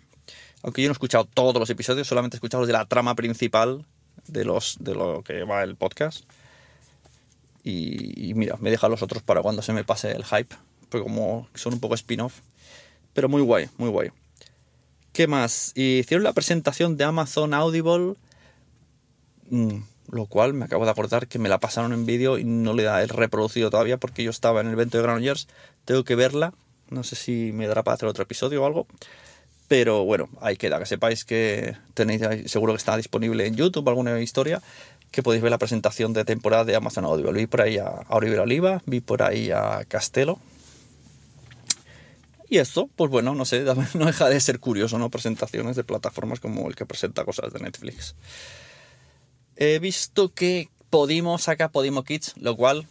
Aunque 0.62 0.82
yo 0.82 0.88
no 0.88 0.92
he 0.92 0.94
escuchado 0.94 1.25
todos 1.25 1.56
los 1.56 1.68
episodios, 1.68 2.06
solamente 2.06 2.37
he 2.37 2.38
escuchado 2.38 2.60
los 2.60 2.68
de 2.68 2.75
la 2.75 2.87
trama 2.87 3.16
principal 3.16 3.84
de, 4.28 4.44
los, 4.44 4.76
de 4.78 4.94
lo 4.94 5.25
que 5.25 5.42
va 5.42 5.64
el 5.64 5.75
podcast. 5.75 6.26
Y, 7.64 8.34
mira, 8.34 8.56
me 8.60 8.70
deja 8.70 8.88
los 8.88 9.02
otros 9.02 9.25
para 9.25 9.42
cuando 9.42 9.62
se 9.62 9.72
me 9.72 9.82
pase 9.82 10.12
el 10.12 10.25
hype, 10.25 10.54
porque 10.88 11.02
como 11.02 11.48
son 11.54 11.75
un 11.75 11.80
poco 11.80 11.96
spin-off. 11.96 12.38
Pero 13.14 13.28
muy 13.28 13.42
guay, 13.42 13.68
muy 13.78 13.88
guay. 13.88 14.10
¿Qué 15.12 15.26
más? 15.26 15.72
Hicieron 15.75 16.22
la 16.22 16.34
presentación 16.34 16.96
de 16.96 17.02
Amazon 17.02 17.52
Audible, 17.52 18.14
mm, 19.50 19.78
lo 20.11 20.27
cual 20.27 20.55
me 20.55 20.65
acabo 20.65 20.85
de 20.85 20.91
acordar 20.91 21.29
que 21.29 21.38
me 21.38 21.49
la 21.49 21.59
pasaron 21.59 21.93
en 21.93 22.07
vídeo 22.07 22.38
y 22.38 22.45
no 22.45 22.73
le 22.73 22.83
da 22.83 23.03
el 23.03 23.09
reproducido 23.09 23.71
todavía 23.71 23.99
porque 23.99 24.23
yo 24.23 24.31
estaba 24.31 24.61
en 24.61 24.69
el 24.69 24.73
evento 24.73 24.99
de 24.99 25.03
Granollers. 25.03 25.49
Tengo 25.85 26.05
que 26.05 26.15
verla, 26.15 26.55
no 26.91 27.05
sé 27.05 27.17
si 27.17 27.53
me 27.53 27.67
dará 27.67 27.83
para 27.83 27.95
hacer 27.95 28.09
otro 28.09 28.23
episodio 28.23 28.62
o 28.62 28.67
algo. 28.67 28.87
Pero 29.69 30.05
bueno, 30.05 30.31
ahí 30.41 30.57
queda, 30.57 30.79
que 30.79 30.87
sepáis 30.87 31.27
que 31.27 31.77
tenéis, 31.93 32.23
seguro 32.50 32.73
que 32.73 32.79
está 32.79 32.97
disponible 32.97 33.47
en 33.47 33.55
YouTube 33.55 33.87
alguna 33.87 34.19
historia, 34.21 34.62
que 35.11 35.23
podéis 35.23 35.43
ver 35.43 35.50
la 35.50 35.59
presentación 35.59 36.15
de 36.15 36.25
temporada 36.25 36.65
de 36.65 36.75
Amazon 36.75 37.05
Audible. 37.05 37.33
Vi 37.33 37.47
por 37.47 37.61
ahí 37.61 37.77
a, 37.77 38.07
Oliver 38.09 38.41
Oliva, 38.41 38.83
vi 38.87 39.00
por 39.00 39.23
ahí 39.23 39.50
a 39.50 39.85
Castelo. 39.87 40.38
Y 42.49 42.57
esto, 42.57 42.88
pues 42.97 43.11
bueno, 43.11 43.35
no 43.35 43.45
sé, 43.45 43.62
no 43.95 44.07
deja 44.07 44.31
de 44.31 44.41
ser 44.41 44.59
curioso, 44.59 44.99
¿no? 44.99 45.11
Presentaciones 45.11 45.77
de 45.77 45.85
plataformas 45.85 46.41
como 46.41 46.67
el 46.67 46.75
que 46.75 46.87
presenta 46.87 47.27
cosas 47.27 47.53
de 47.53 47.61
Netflix. 47.61 48.15
He 49.61 49.81
visto 49.81 50.33
que 50.33 50.71
Podimo 50.88 51.37
saca 51.37 51.73
Podimo 51.73 52.05
Kids, 52.05 52.35
lo 52.37 52.55
cual 52.55 52.87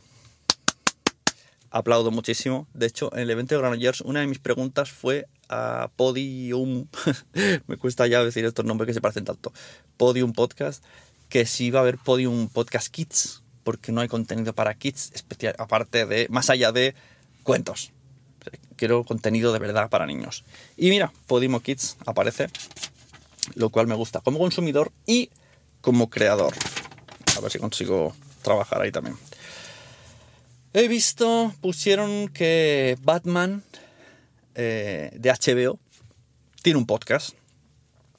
aplaudo 1.71 2.11
muchísimo. 2.11 2.67
De 2.73 2.87
hecho, 2.87 3.09
en 3.13 3.21
el 3.21 3.29
evento 3.29 3.55
de 3.55 3.61
Granollers, 3.61 4.01
una 4.01 4.19
de 4.19 4.27
mis 4.27 4.39
preguntas 4.39 4.91
fue 4.91 5.29
a 5.47 5.89
Podium, 5.95 6.87
me 7.67 7.77
cuesta 7.77 8.05
ya 8.07 8.21
decir 8.21 8.43
estos 8.43 8.65
nombres 8.65 8.87
que 8.87 8.93
se 8.93 8.99
parecen 8.99 9.23
tanto, 9.23 9.53
Podium 9.95 10.33
Podcast, 10.33 10.83
que 11.29 11.45
si 11.45 11.71
va 11.71 11.79
a 11.79 11.81
haber 11.83 11.99
Podium 11.99 12.49
Podcast 12.49 12.89
Kids, 12.89 13.43
porque 13.63 13.93
no 13.93 14.01
hay 14.01 14.09
contenido 14.09 14.53
para 14.53 14.73
kids, 14.73 15.13
especial, 15.15 15.55
aparte 15.59 16.05
de, 16.05 16.27
más 16.29 16.49
allá 16.49 16.73
de 16.73 16.95
cuentos. 17.43 17.93
Quiero 18.75 19.05
contenido 19.05 19.53
de 19.53 19.59
verdad 19.59 19.89
para 19.89 20.05
niños. 20.05 20.43
Y 20.75 20.89
mira, 20.89 21.13
Podimo 21.27 21.61
Kids 21.61 21.95
aparece, 22.05 22.49
lo 23.55 23.69
cual 23.69 23.87
me 23.87 23.95
gusta 23.95 24.19
como 24.19 24.37
consumidor 24.37 24.91
y 25.05 25.29
como 25.81 26.09
creador. 26.09 26.53
A 27.37 27.41
ver 27.41 27.51
si 27.51 27.59
consigo 27.59 28.15
trabajar 28.41 28.81
ahí 28.81 28.91
también. 28.91 29.17
He 30.73 30.87
visto, 30.87 31.53
pusieron 31.61 32.27
que 32.27 32.97
Batman 33.01 33.63
eh, 34.55 35.11
de 35.15 35.31
HBO 35.31 35.79
tiene 36.61 36.79
un 36.79 36.85
podcast. 36.85 37.31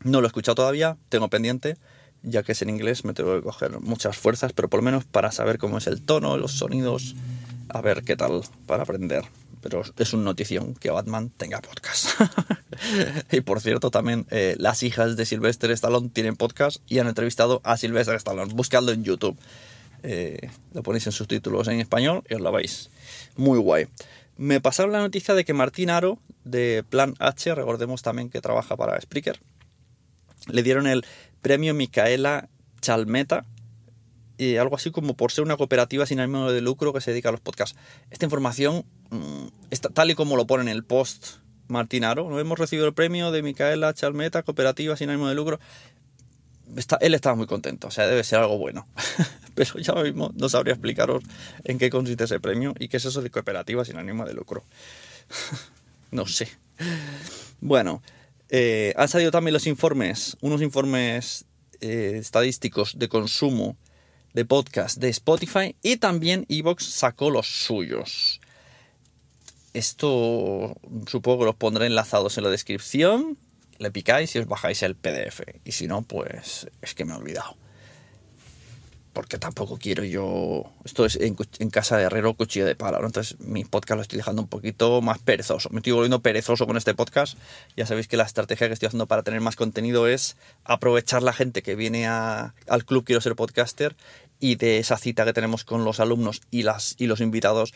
No 0.01 0.21
lo 0.21 0.27
he 0.27 0.29
escuchado 0.29 0.55
todavía, 0.55 0.97
tengo 1.09 1.29
pendiente, 1.29 1.77
ya 2.23 2.43
que 2.43 2.53
es 2.53 2.63
en 2.63 2.71
inglés, 2.71 3.05
me 3.05 3.15
tengo 3.15 3.35
que 3.37 3.43
coger 3.43 3.81
muchas 3.81 4.17
fuerzas, 4.17 4.53
pero 4.53 4.69
por 4.69 4.79
lo 4.79 4.85
menos 4.85 5.05
para 5.05 5.33
saber 5.33 5.59
cómo 5.59 5.79
es 5.79 5.87
el 5.87 6.03
tono, 6.03 6.37
los 6.37 6.53
sonidos, 6.53 7.15
a 7.69 7.81
ver 7.81 8.05
qué 8.05 8.17
tal 8.17 8.43
para 8.67 8.85
aprender. 8.85 9.25
Pero 9.61 9.83
es 9.97 10.13
una 10.13 10.25
notición 10.25 10.75
que 10.75 10.91
Batman 10.91 11.31
tenga 11.31 11.61
podcast. 11.61 12.21
y 13.33 13.41
por 13.41 13.61
cierto, 13.61 13.91
también 13.91 14.27
eh, 14.31 14.55
las 14.59 14.83
hijas 14.83 15.17
de 15.17 15.27
Sylvester 15.27 15.71
Stallone 15.73 16.11
tienen 16.11 16.37
podcast 16.37 16.79
y 16.87 16.99
han 16.99 17.09
entrevistado 17.09 17.61
a 17.65 17.77
Sylvester 17.77 18.15
Stallone. 18.17 18.53
Buscadlo 18.55 18.93
en 18.93 19.05
YouTube. 19.05 19.39
Eh, 20.03 20.51
lo 20.73 20.83
ponéis 20.83 21.07
en 21.07 21.13
subtítulos 21.13 21.67
en 21.69 21.81
español 21.81 22.23
y 22.29 22.35
os 22.35 22.41
lo 22.41 22.53
veis. 22.53 22.91
Muy 23.37 23.59
guay. 23.59 23.89
Me 24.37 24.61
pasaron 24.61 24.93
la 24.93 25.01
noticia 25.01 25.35
de 25.35 25.45
que 25.45 25.53
Martín 25.53 25.91
Aro, 25.91 26.19
de 26.45 26.85
Plan 26.89 27.15
H, 27.19 27.55
recordemos 27.55 28.03
también 28.03 28.31
que 28.31 28.41
trabaja 28.41 28.77
para 28.77 29.01
Spreaker, 29.01 29.41
le 30.47 30.63
dieron 30.63 30.87
el 30.87 31.05
premio 31.43 31.75
Micaela 31.75 32.49
Chalmeta, 32.81 33.45
y 34.39 34.57
algo 34.57 34.77
así 34.77 34.93
como 34.93 35.15
por 35.15 35.33
ser 35.33 35.45
una 35.45 35.57
cooperativa 35.57 36.07
sin 36.07 36.21
ánimo 36.21 36.51
de 36.51 36.61
lucro 36.61 36.93
que 36.93 37.01
se 37.01 37.11
dedica 37.11 37.29
a 37.29 37.33
los 37.33 37.41
podcasts. 37.41 37.77
Esta 38.11 38.25
información, 38.25 38.85
está, 39.71 39.89
tal 39.91 40.11
y 40.11 40.15
como 40.15 40.37
lo 40.37 40.47
pone 40.47 40.63
en 40.63 40.69
el 40.69 40.85
post 40.85 41.37
Martín 41.69 42.05
Aro, 42.05 42.29
no 42.31 42.41
hemos 42.41 42.59
recibido 42.59 42.87
el 42.87 42.95
premio 42.95 43.31
de 43.31 43.43
Micaela 43.43 43.93
Chalmeta, 43.95 44.43
cooperativa 44.43 44.97
sin 44.97 45.11
ánimo 45.11 45.29
de 45.29 45.35
lucro 45.35 45.61
él 47.01 47.15
estaba 47.15 47.35
muy 47.37 47.47
contento, 47.47 47.89
o 47.89 47.91
sea, 47.91 48.07
debe 48.07 48.25
ser 48.25 48.41
algo 48.41 48.59
bueno. 48.59 48.87
Pero 49.55 49.79
ya 49.79 49.95
mismo 49.95 50.33
no 50.37 50.49
sabría 50.49 50.75
explicaros 50.75 51.23
en 51.65 51.79
qué 51.79 51.91
consiste 51.91 52.25
ese 52.25 52.41
premio 52.41 52.75
y 52.79 52.89
qué 52.89 52.99
es 52.99 53.05
eso 53.05 53.23
de 53.23 53.31
cooperativa 53.31 53.85
sin 53.85 53.97
ánimo 53.97 54.25
de 54.25 54.35
lucro. 54.35 54.65
no 56.11 56.27
sé. 56.27 56.49
Bueno, 57.61 58.03
eh, 58.51 58.95
han 58.97 59.09
salido 59.09 59.31
también 59.31 59.55
los 59.55 59.67
informes, 59.67 60.37
unos 60.41 60.63
informes 60.63 61.45
eh, 61.81 62.17
estadísticos 62.17 62.99
de 62.99 63.09
consumo 63.09 63.77
de 64.33 64.45
podcast 64.45 64.99
de 64.99 65.09
Spotify 65.09 65.75
y 65.83 65.97
también 65.97 66.47
Evox 66.49 66.85
sacó 66.85 67.31
los 67.31 67.49
suyos. 67.49 68.41
Esto 69.79 70.77
supongo 71.07 71.39
que 71.39 71.45
los 71.45 71.55
pondré 71.55 71.87
enlazados 71.87 72.37
en 72.37 72.43
la 72.43 72.51
descripción 72.51 73.39
le 73.79 73.93
picáis 73.93 74.35
y 74.35 74.41
os 74.41 74.49
bajáis 74.49 74.83
el 74.83 74.97
PDF. 74.97 75.43
Y 75.65 75.71
si 75.71 75.87
no, 75.87 76.03
pues 76.03 76.67
es 76.83 76.95
que 76.95 77.05
me 77.05 77.13
he 77.13 77.17
olvidado. 77.17 77.57
Porque 79.13 79.39
tampoco 79.39 79.79
quiero 79.79 80.03
yo. 80.03 80.65
Esto 80.85 81.05
es 81.05 81.17
en, 81.21 81.37
casa 81.71 81.97
de 81.97 82.03
herrero, 82.03 82.35
cuchillo 82.35 82.67
de 82.67 82.75
palo. 82.75 83.05
Entonces, 83.07 83.39
mi 83.39 83.65
podcast 83.65 83.97
lo 83.97 84.03
estoy 84.03 84.17
dejando 84.17 84.43
un 84.43 84.49
poquito 84.49 85.01
más 85.01 85.21
perezoso. 85.21 85.69
Me 85.71 85.79
estoy 85.79 85.93
volviendo 85.93 86.23
perezoso 86.23 86.67
con 86.67 86.77
este 86.77 86.95
podcast. 86.95 87.39
Ya 87.77 87.87
sabéis 87.87 88.09
que 88.09 88.17
la 88.17 88.25
estrategia 88.25 88.67
que 88.67 88.75
estoy 88.75 88.89
haciendo 88.89 89.07
para 89.07 89.23
tener 89.23 89.41
más 89.41 89.55
contenido 89.55 90.09
es 90.09 90.37
aprovechar 90.65 91.23
la 91.23 91.33
gente 91.33 91.63
que 91.63 91.77
viene 91.77 92.09
al 92.09 92.85
club 92.85 93.05
Quiero 93.05 93.21
ser 93.21 93.37
podcaster 93.37 93.95
y 94.41 94.57
de 94.57 94.79
esa 94.79 94.99
cita 94.99 95.25
que 95.25 95.33
tenemos 95.33 95.65
con 95.65 95.85
los 95.85 96.01
alumnos 96.01 96.43
y, 96.51 96.63
las, 96.63 96.95
y 96.99 97.07
los 97.07 97.21
invitados, 97.21 97.75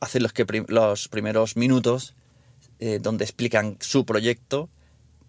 hacer 0.00 0.22
los, 0.22 0.32
que 0.32 0.46
los 0.68 1.08
primeros 1.08 1.56
minutos 1.56 2.14
eh, 2.78 2.98
donde 3.00 3.24
explican 3.24 3.78
su 3.80 4.04
proyecto 4.04 4.68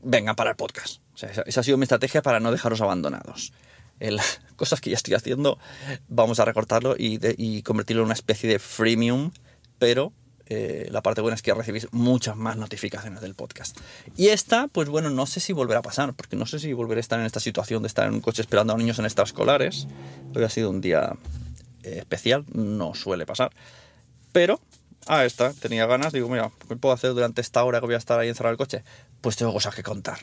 vengan 0.02 0.36
para 0.36 0.52
el 0.52 0.56
podcast. 0.56 1.02
esa 1.22 1.60
ha 1.60 1.64
sido 1.64 1.78
mi 1.78 1.84
estrategia 1.84 2.22
para 2.22 2.40
no 2.40 2.52
dejaros 2.52 2.82
abandonados. 2.82 3.54
Las 4.00 4.42
cosas 4.56 4.82
que 4.82 4.90
ya 4.90 4.98
estoy 4.98 5.14
haciendo, 5.14 5.58
vamos 6.08 6.40
a 6.40 6.46
recortarlo 6.46 6.96
y, 6.98 7.62
convertirlo 7.64 8.02
en 8.02 8.08
una 8.08 8.14
especie 8.14 8.50
de 8.50 8.60
freemium, 8.60 9.32
pero 9.80 10.14
eh, 10.48 10.88
la 10.92 11.02
parte 11.02 11.22
buena 11.22 11.36
es 11.36 11.42
que 11.42 11.54
recibís 11.54 11.88
muchas 11.92 12.36
más 12.36 12.58
notificaciones 12.58 13.22
del 13.22 13.36
podcast. 13.36 13.78
Y 14.16 14.28
esta, 14.28 14.68
pues 14.68 14.90
bueno, 14.90 15.10
no 15.10 15.26
sé 15.26 15.40
si 15.40 15.54
volverá 15.54 15.80
a 15.80 15.84
pasar, 15.84 16.14
porque 16.14 16.36
no 16.36 16.46
sé 16.46 16.60
si 16.60 16.74
volveré 16.74 17.00
a 17.00 17.02
estar 17.02 17.20
en 17.20 17.26
esta 17.26 17.40
situación 17.40 17.82
de 17.84 17.88
estar 17.88 18.08
en 18.08 18.14
un 18.14 18.22
coche 18.22 18.42
esperando 18.42 18.74
a 18.74 18.78
niños 18.78 19.00
en 19.00 19.06
extraescolares. 19.06 19.88
Hoy 20.36 20.44
ha 20.44 20.50
sido 20.50 20.70
un 20.70 20.82
día 20.82 21.14
eh, 21.84 21.98
especial, 22.00 22.46
no 22.54 22.94
suele 22.94 23.26
pasar. 23.26 23.52
Pero 24.32 24.60
a 25.08 25.26
esta 25.26 25.54
tenía 25.54 25.86
ganas, 25.86 26.14
digo, 26.14 26.30
mira, 26.30 26.52
¿qué 26.68 26.76
puedo 26.76 26.94
hacer 26.94 27.14
durante 27.14 27.42
esta 27.42 27.64
hora 27.64 27.80
que 27.80 27.86
voy 27.86 27.96
a 27.96 28.00
estar 28.00 28.20
ahí 28.20 28.30
encerrado 28.30 28.52
el 28.52 28.58
coche? 28.58 28.84
pues 29.22 29.36
tengo 29.36 29.54
cosas 29.54 29.76
que 29.76 29.84
contar. 29.84 30.20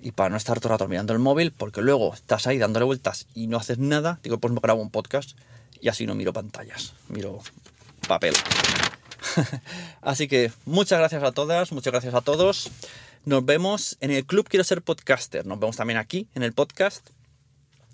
Y 0.00 0.12
para 0.12 0.30
no 0.30 0.36
estar 0.36 0.58
todo 0.60 0.68
el 0.68 0.78
rato 0.78 0.88
mirando 0.88 1.12
el 1.12 1.18
móvil, 1.18 1.52
porque 1.52 1.82
luego 1.82 2.14
estás 2.14 2.46
ahí 2.46 2.58
dándole 2.58 2.86
vueltas 2.86 3.26
y 3.34 3.48
no 3.48 3.58
haces 3.58 3.78
nada, 3.78 4.18
digo, 4.22 4.38
pues 4.38 4.52
me 4.54 4.60
grabo 4.60 4.80
un 4.80 4.90
podcast 4.90 5.36
y 5.80 5.88
así 5.88 6.06
no 6.06 6.14
miro 6.14 6.32
pantallas, 6.32 6.94
miro 7.08 7.40
papel. 8.08 8.34
así 10.00 10.26
que 10.26 10.52
muchas 10.64 10.98
gracias 10.98 11.22
a 11.22 11.32
todas, 11.32 11.72
muchas 11.72 11.92
gracias 11.92 12.14
a 12.14 12.22
todos. 12.22 12.70
Nos 13.26 13.44
vemos 13.44 13.98
en 14.00 14.10
el 14.10 14.24
club 14.24 14.48
Quiero 14.48 14.64
ser 14.64 14.80
podcaster. 14.80 15.44
Nos 15.44 15.60
vemos 15.60 15.76
también 15.76 15.98
aquí 15.98 16.28
en 16.34 16.42
el 16.42 16.54
podcast. 16.54 17.10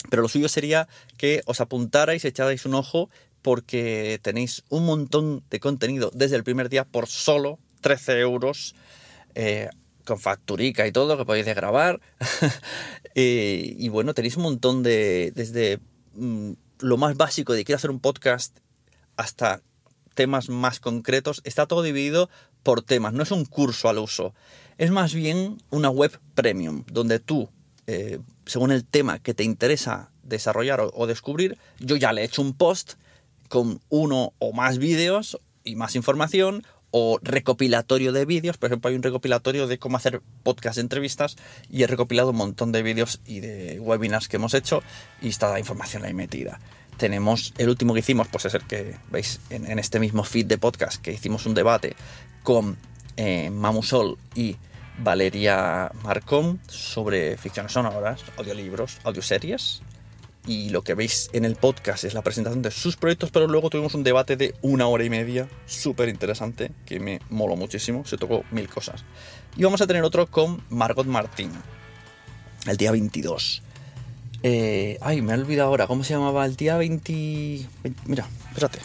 Pero 0.08 0.22
lo 0.22 0.28
suyo 0.28 0.48
sería 0.48 0.86
que 1.16 1.42
os 1.46 1.60
apuntarais, 1.60 2.24
echarais 2.24 2.64
un 2.64 2.74
ojo, 2.74 3.10
porque 3.46 4.18
tenéis 4.22 4.64
un 4.70 4.84
montón 4.84 5.44
de 5.50 5.60
contenido 5.60 6.10
desde 6.12 6.34
el 6.34 6.42
primer 6.42 6.68
día 6.68 6.82
por 6.84 7.06
solo 7.06 7.60
13 7.80 8.18
euros. 8.18 8.74
Eh, 9.36 9.68
con 10.04 10.18
facturica 10.18 10.84
y 10.84 10.90
todo 10.90 11.16
que 11.16 11.24
podéis 11.24 11.46
grabar. 11.46 12.00
Eh, 13.18 13.74
y 13.78 13.88
bueno, 13.88 14.12
tenéis 14.12 14.36
un 14.36 14.42
montón 14.42 14.82
de. 14.82 15.32
desde 15.34 15.78
mm, 16.16 16.52
lo 16.80 16.98
más 16.98 17.16
básico 17.16 17.54
de 17.54 17.64
quiero 17.64 17.76
hacer 17.76 17.90
un 17.90 17.98
podcast 17.98 18.58
hasta 19.16 19.62
temas 20.12 20.50
más 20.50 20.80
concretos. 20.80 21.40
Está 21.44 21.64
todo 21.64 21.82
dividido 21.82 22.28
por 22.62 22.82
temas, 22.82 23.14
no 23.14 23.22
es 23.22 23.30
un 23.30 23.46
curso 23.46 23.88
al 23.88 23.98
uso. 23.98 24.34
Es 24.76 24.90
más 24.90 25.14
bien 25.14 25.56
una 25.70 25.88
web 25.88 26.20
premium, 26.34 26.84
donde 26.92 27.18
tú, 27.18 27.48
eh, 27.86 28.18
según 28.44 28.70
el 28.70 28.84
tema 28.84 29.18
que 29.18 29.32
te 29.32 29.44
interesa 29.44 30.10
desarrollar 30.22 30.82
o, 30.92 31.06
descubrir, 31.06 31.56
yo 31.78 31.96
ya 31.96 32.12
le 32.12 32.20
he 32.20 32.24
hecho 32.26 32.42
un 32.42 32.52
post 32.52 32.96
con 33.48 33.80
uno 33.88 34.32
o 34.38 34.52
más 34.52 34.78
vídeos 34.78 35.38
y 35.64 35.76
más 35.76 35.96
información 35.96 36.64
o 36.90 37.18
recopilatorio 37.22 38.12
de 38.12 38.24
vídeos. 38.24 38.56
Por 38.56 38.68
ejemplo, 38.68 38.88
hay 38.88 38.96
un 38.96 39.02
recopilatorio 39.02 39.66
de 39.66 39.78
cómo 39.78 39.96
hacer 39.96 40.22
podcast 40.42 40.76
de 40.76 40.82
entrevistas 40.82 41.36
y 41.70 41.82
he 41.82 41.86
recopilado 41.86 42.30
un 42.30 42.36
montón 42.36 42.72
de 42.72 42.82
vídeos 42.82 43.20
y 43.26 43.40
de 43.40 43.78
webinars 43.80 44.28
que 44.28 44.36
hemos 44.36 44.54
hecho 44.54 44.82
y 45.20 45.28
está 45.28 45.50
la 45.50 45.58
información 45.58 46.04
ahí 46.04 46.14
metida. 46.14 46.60
Tenemos 46.96 47.52
el 47.58 47.68
último 47.68 47.92
que 47.92 48.00
hicimos, 48.00 48.28
pues 48.28 48.46
es 48.46 48.54
el 48.54 48.66
que 48.66 48.96
veis 49.10 49.40
en, 49.50 49.78
este 49.78 50.00
mismo 50.00 50.24
feed 50.24 50.46
de 50.46 50.56
podcast, 50.56 51.02
que 51.02 51.12
hicimos 51.12 51.44
un 51.44 51.52
debate 51.52 51.94
con 52.42 52.78
eh, 53.18 53.50
Mamusol 53.50 54.16
y 54.34 54.56
Valeria 54.98 55.90
Marcón 56.02 56.60
sobre 56.68 57.36
ficciones 57.36 57.72
sonoras, 57.72 58.24
audiolibros, 58.38 58.98
audioseries. 59.04 59.82
Y 60.46 60.70
lo 60.70 60.82
que 60.82 60.94
veis 60.94 61.28
en 61.32 61.44
el 61.44 61.56
podcast 61.56 62.04
es 62.04 62.14
la 62.14 62.22
presentación 62.22 62.62
de 62.62 62.70
sus 62.70 62.96
proyectos, 62.96 63.32
pero 63.32 63.48
luego 63.48 63.68
tuvimos 63.68 63.94
un 63.94 64.04
debate 64.04 64.36
de 64.36 64.54
una 64.62 64.86
hora 64.86 65.02
y 65.02 65.10
media, 65.10 65.48
súper 65.66 66.08
interesante, 66.08 66.70
que 66.84 67.00
me 67.00 67.20
moló 67.30 67.56
muchísimo, 67.56 68.04
se 68.04 68.16
tocó 68.16 68.44
mil 68.52 68.68
cosas. 68.68 69.04
Y 69.56 69.64
vamos 69.64 69.80
a 69.80 69.88
tener 69.88 70.04
otro 70.04 70.30
con 70.30 70.62
Margot 70.70 71.06
Martín, 71.06 71.50
el 72.66 72.76
día 72.76 72.92
22. 72.92 73.64
Eh, 74.44 74.98
ay, 75.00 75.22
me 75.22 75.32
he 75.32 75.36
olvidado 75.36 75.70
ahora, 75.70 75.88
¿cómo 75.88 76.04
se 76.04 76.14
llamaba? 76.14 76.46
El 76.46 76.54
día 76.54 76.76
20... 76.76 77.66
Mira, 78.04 78.28
espérate, 78.48 78.78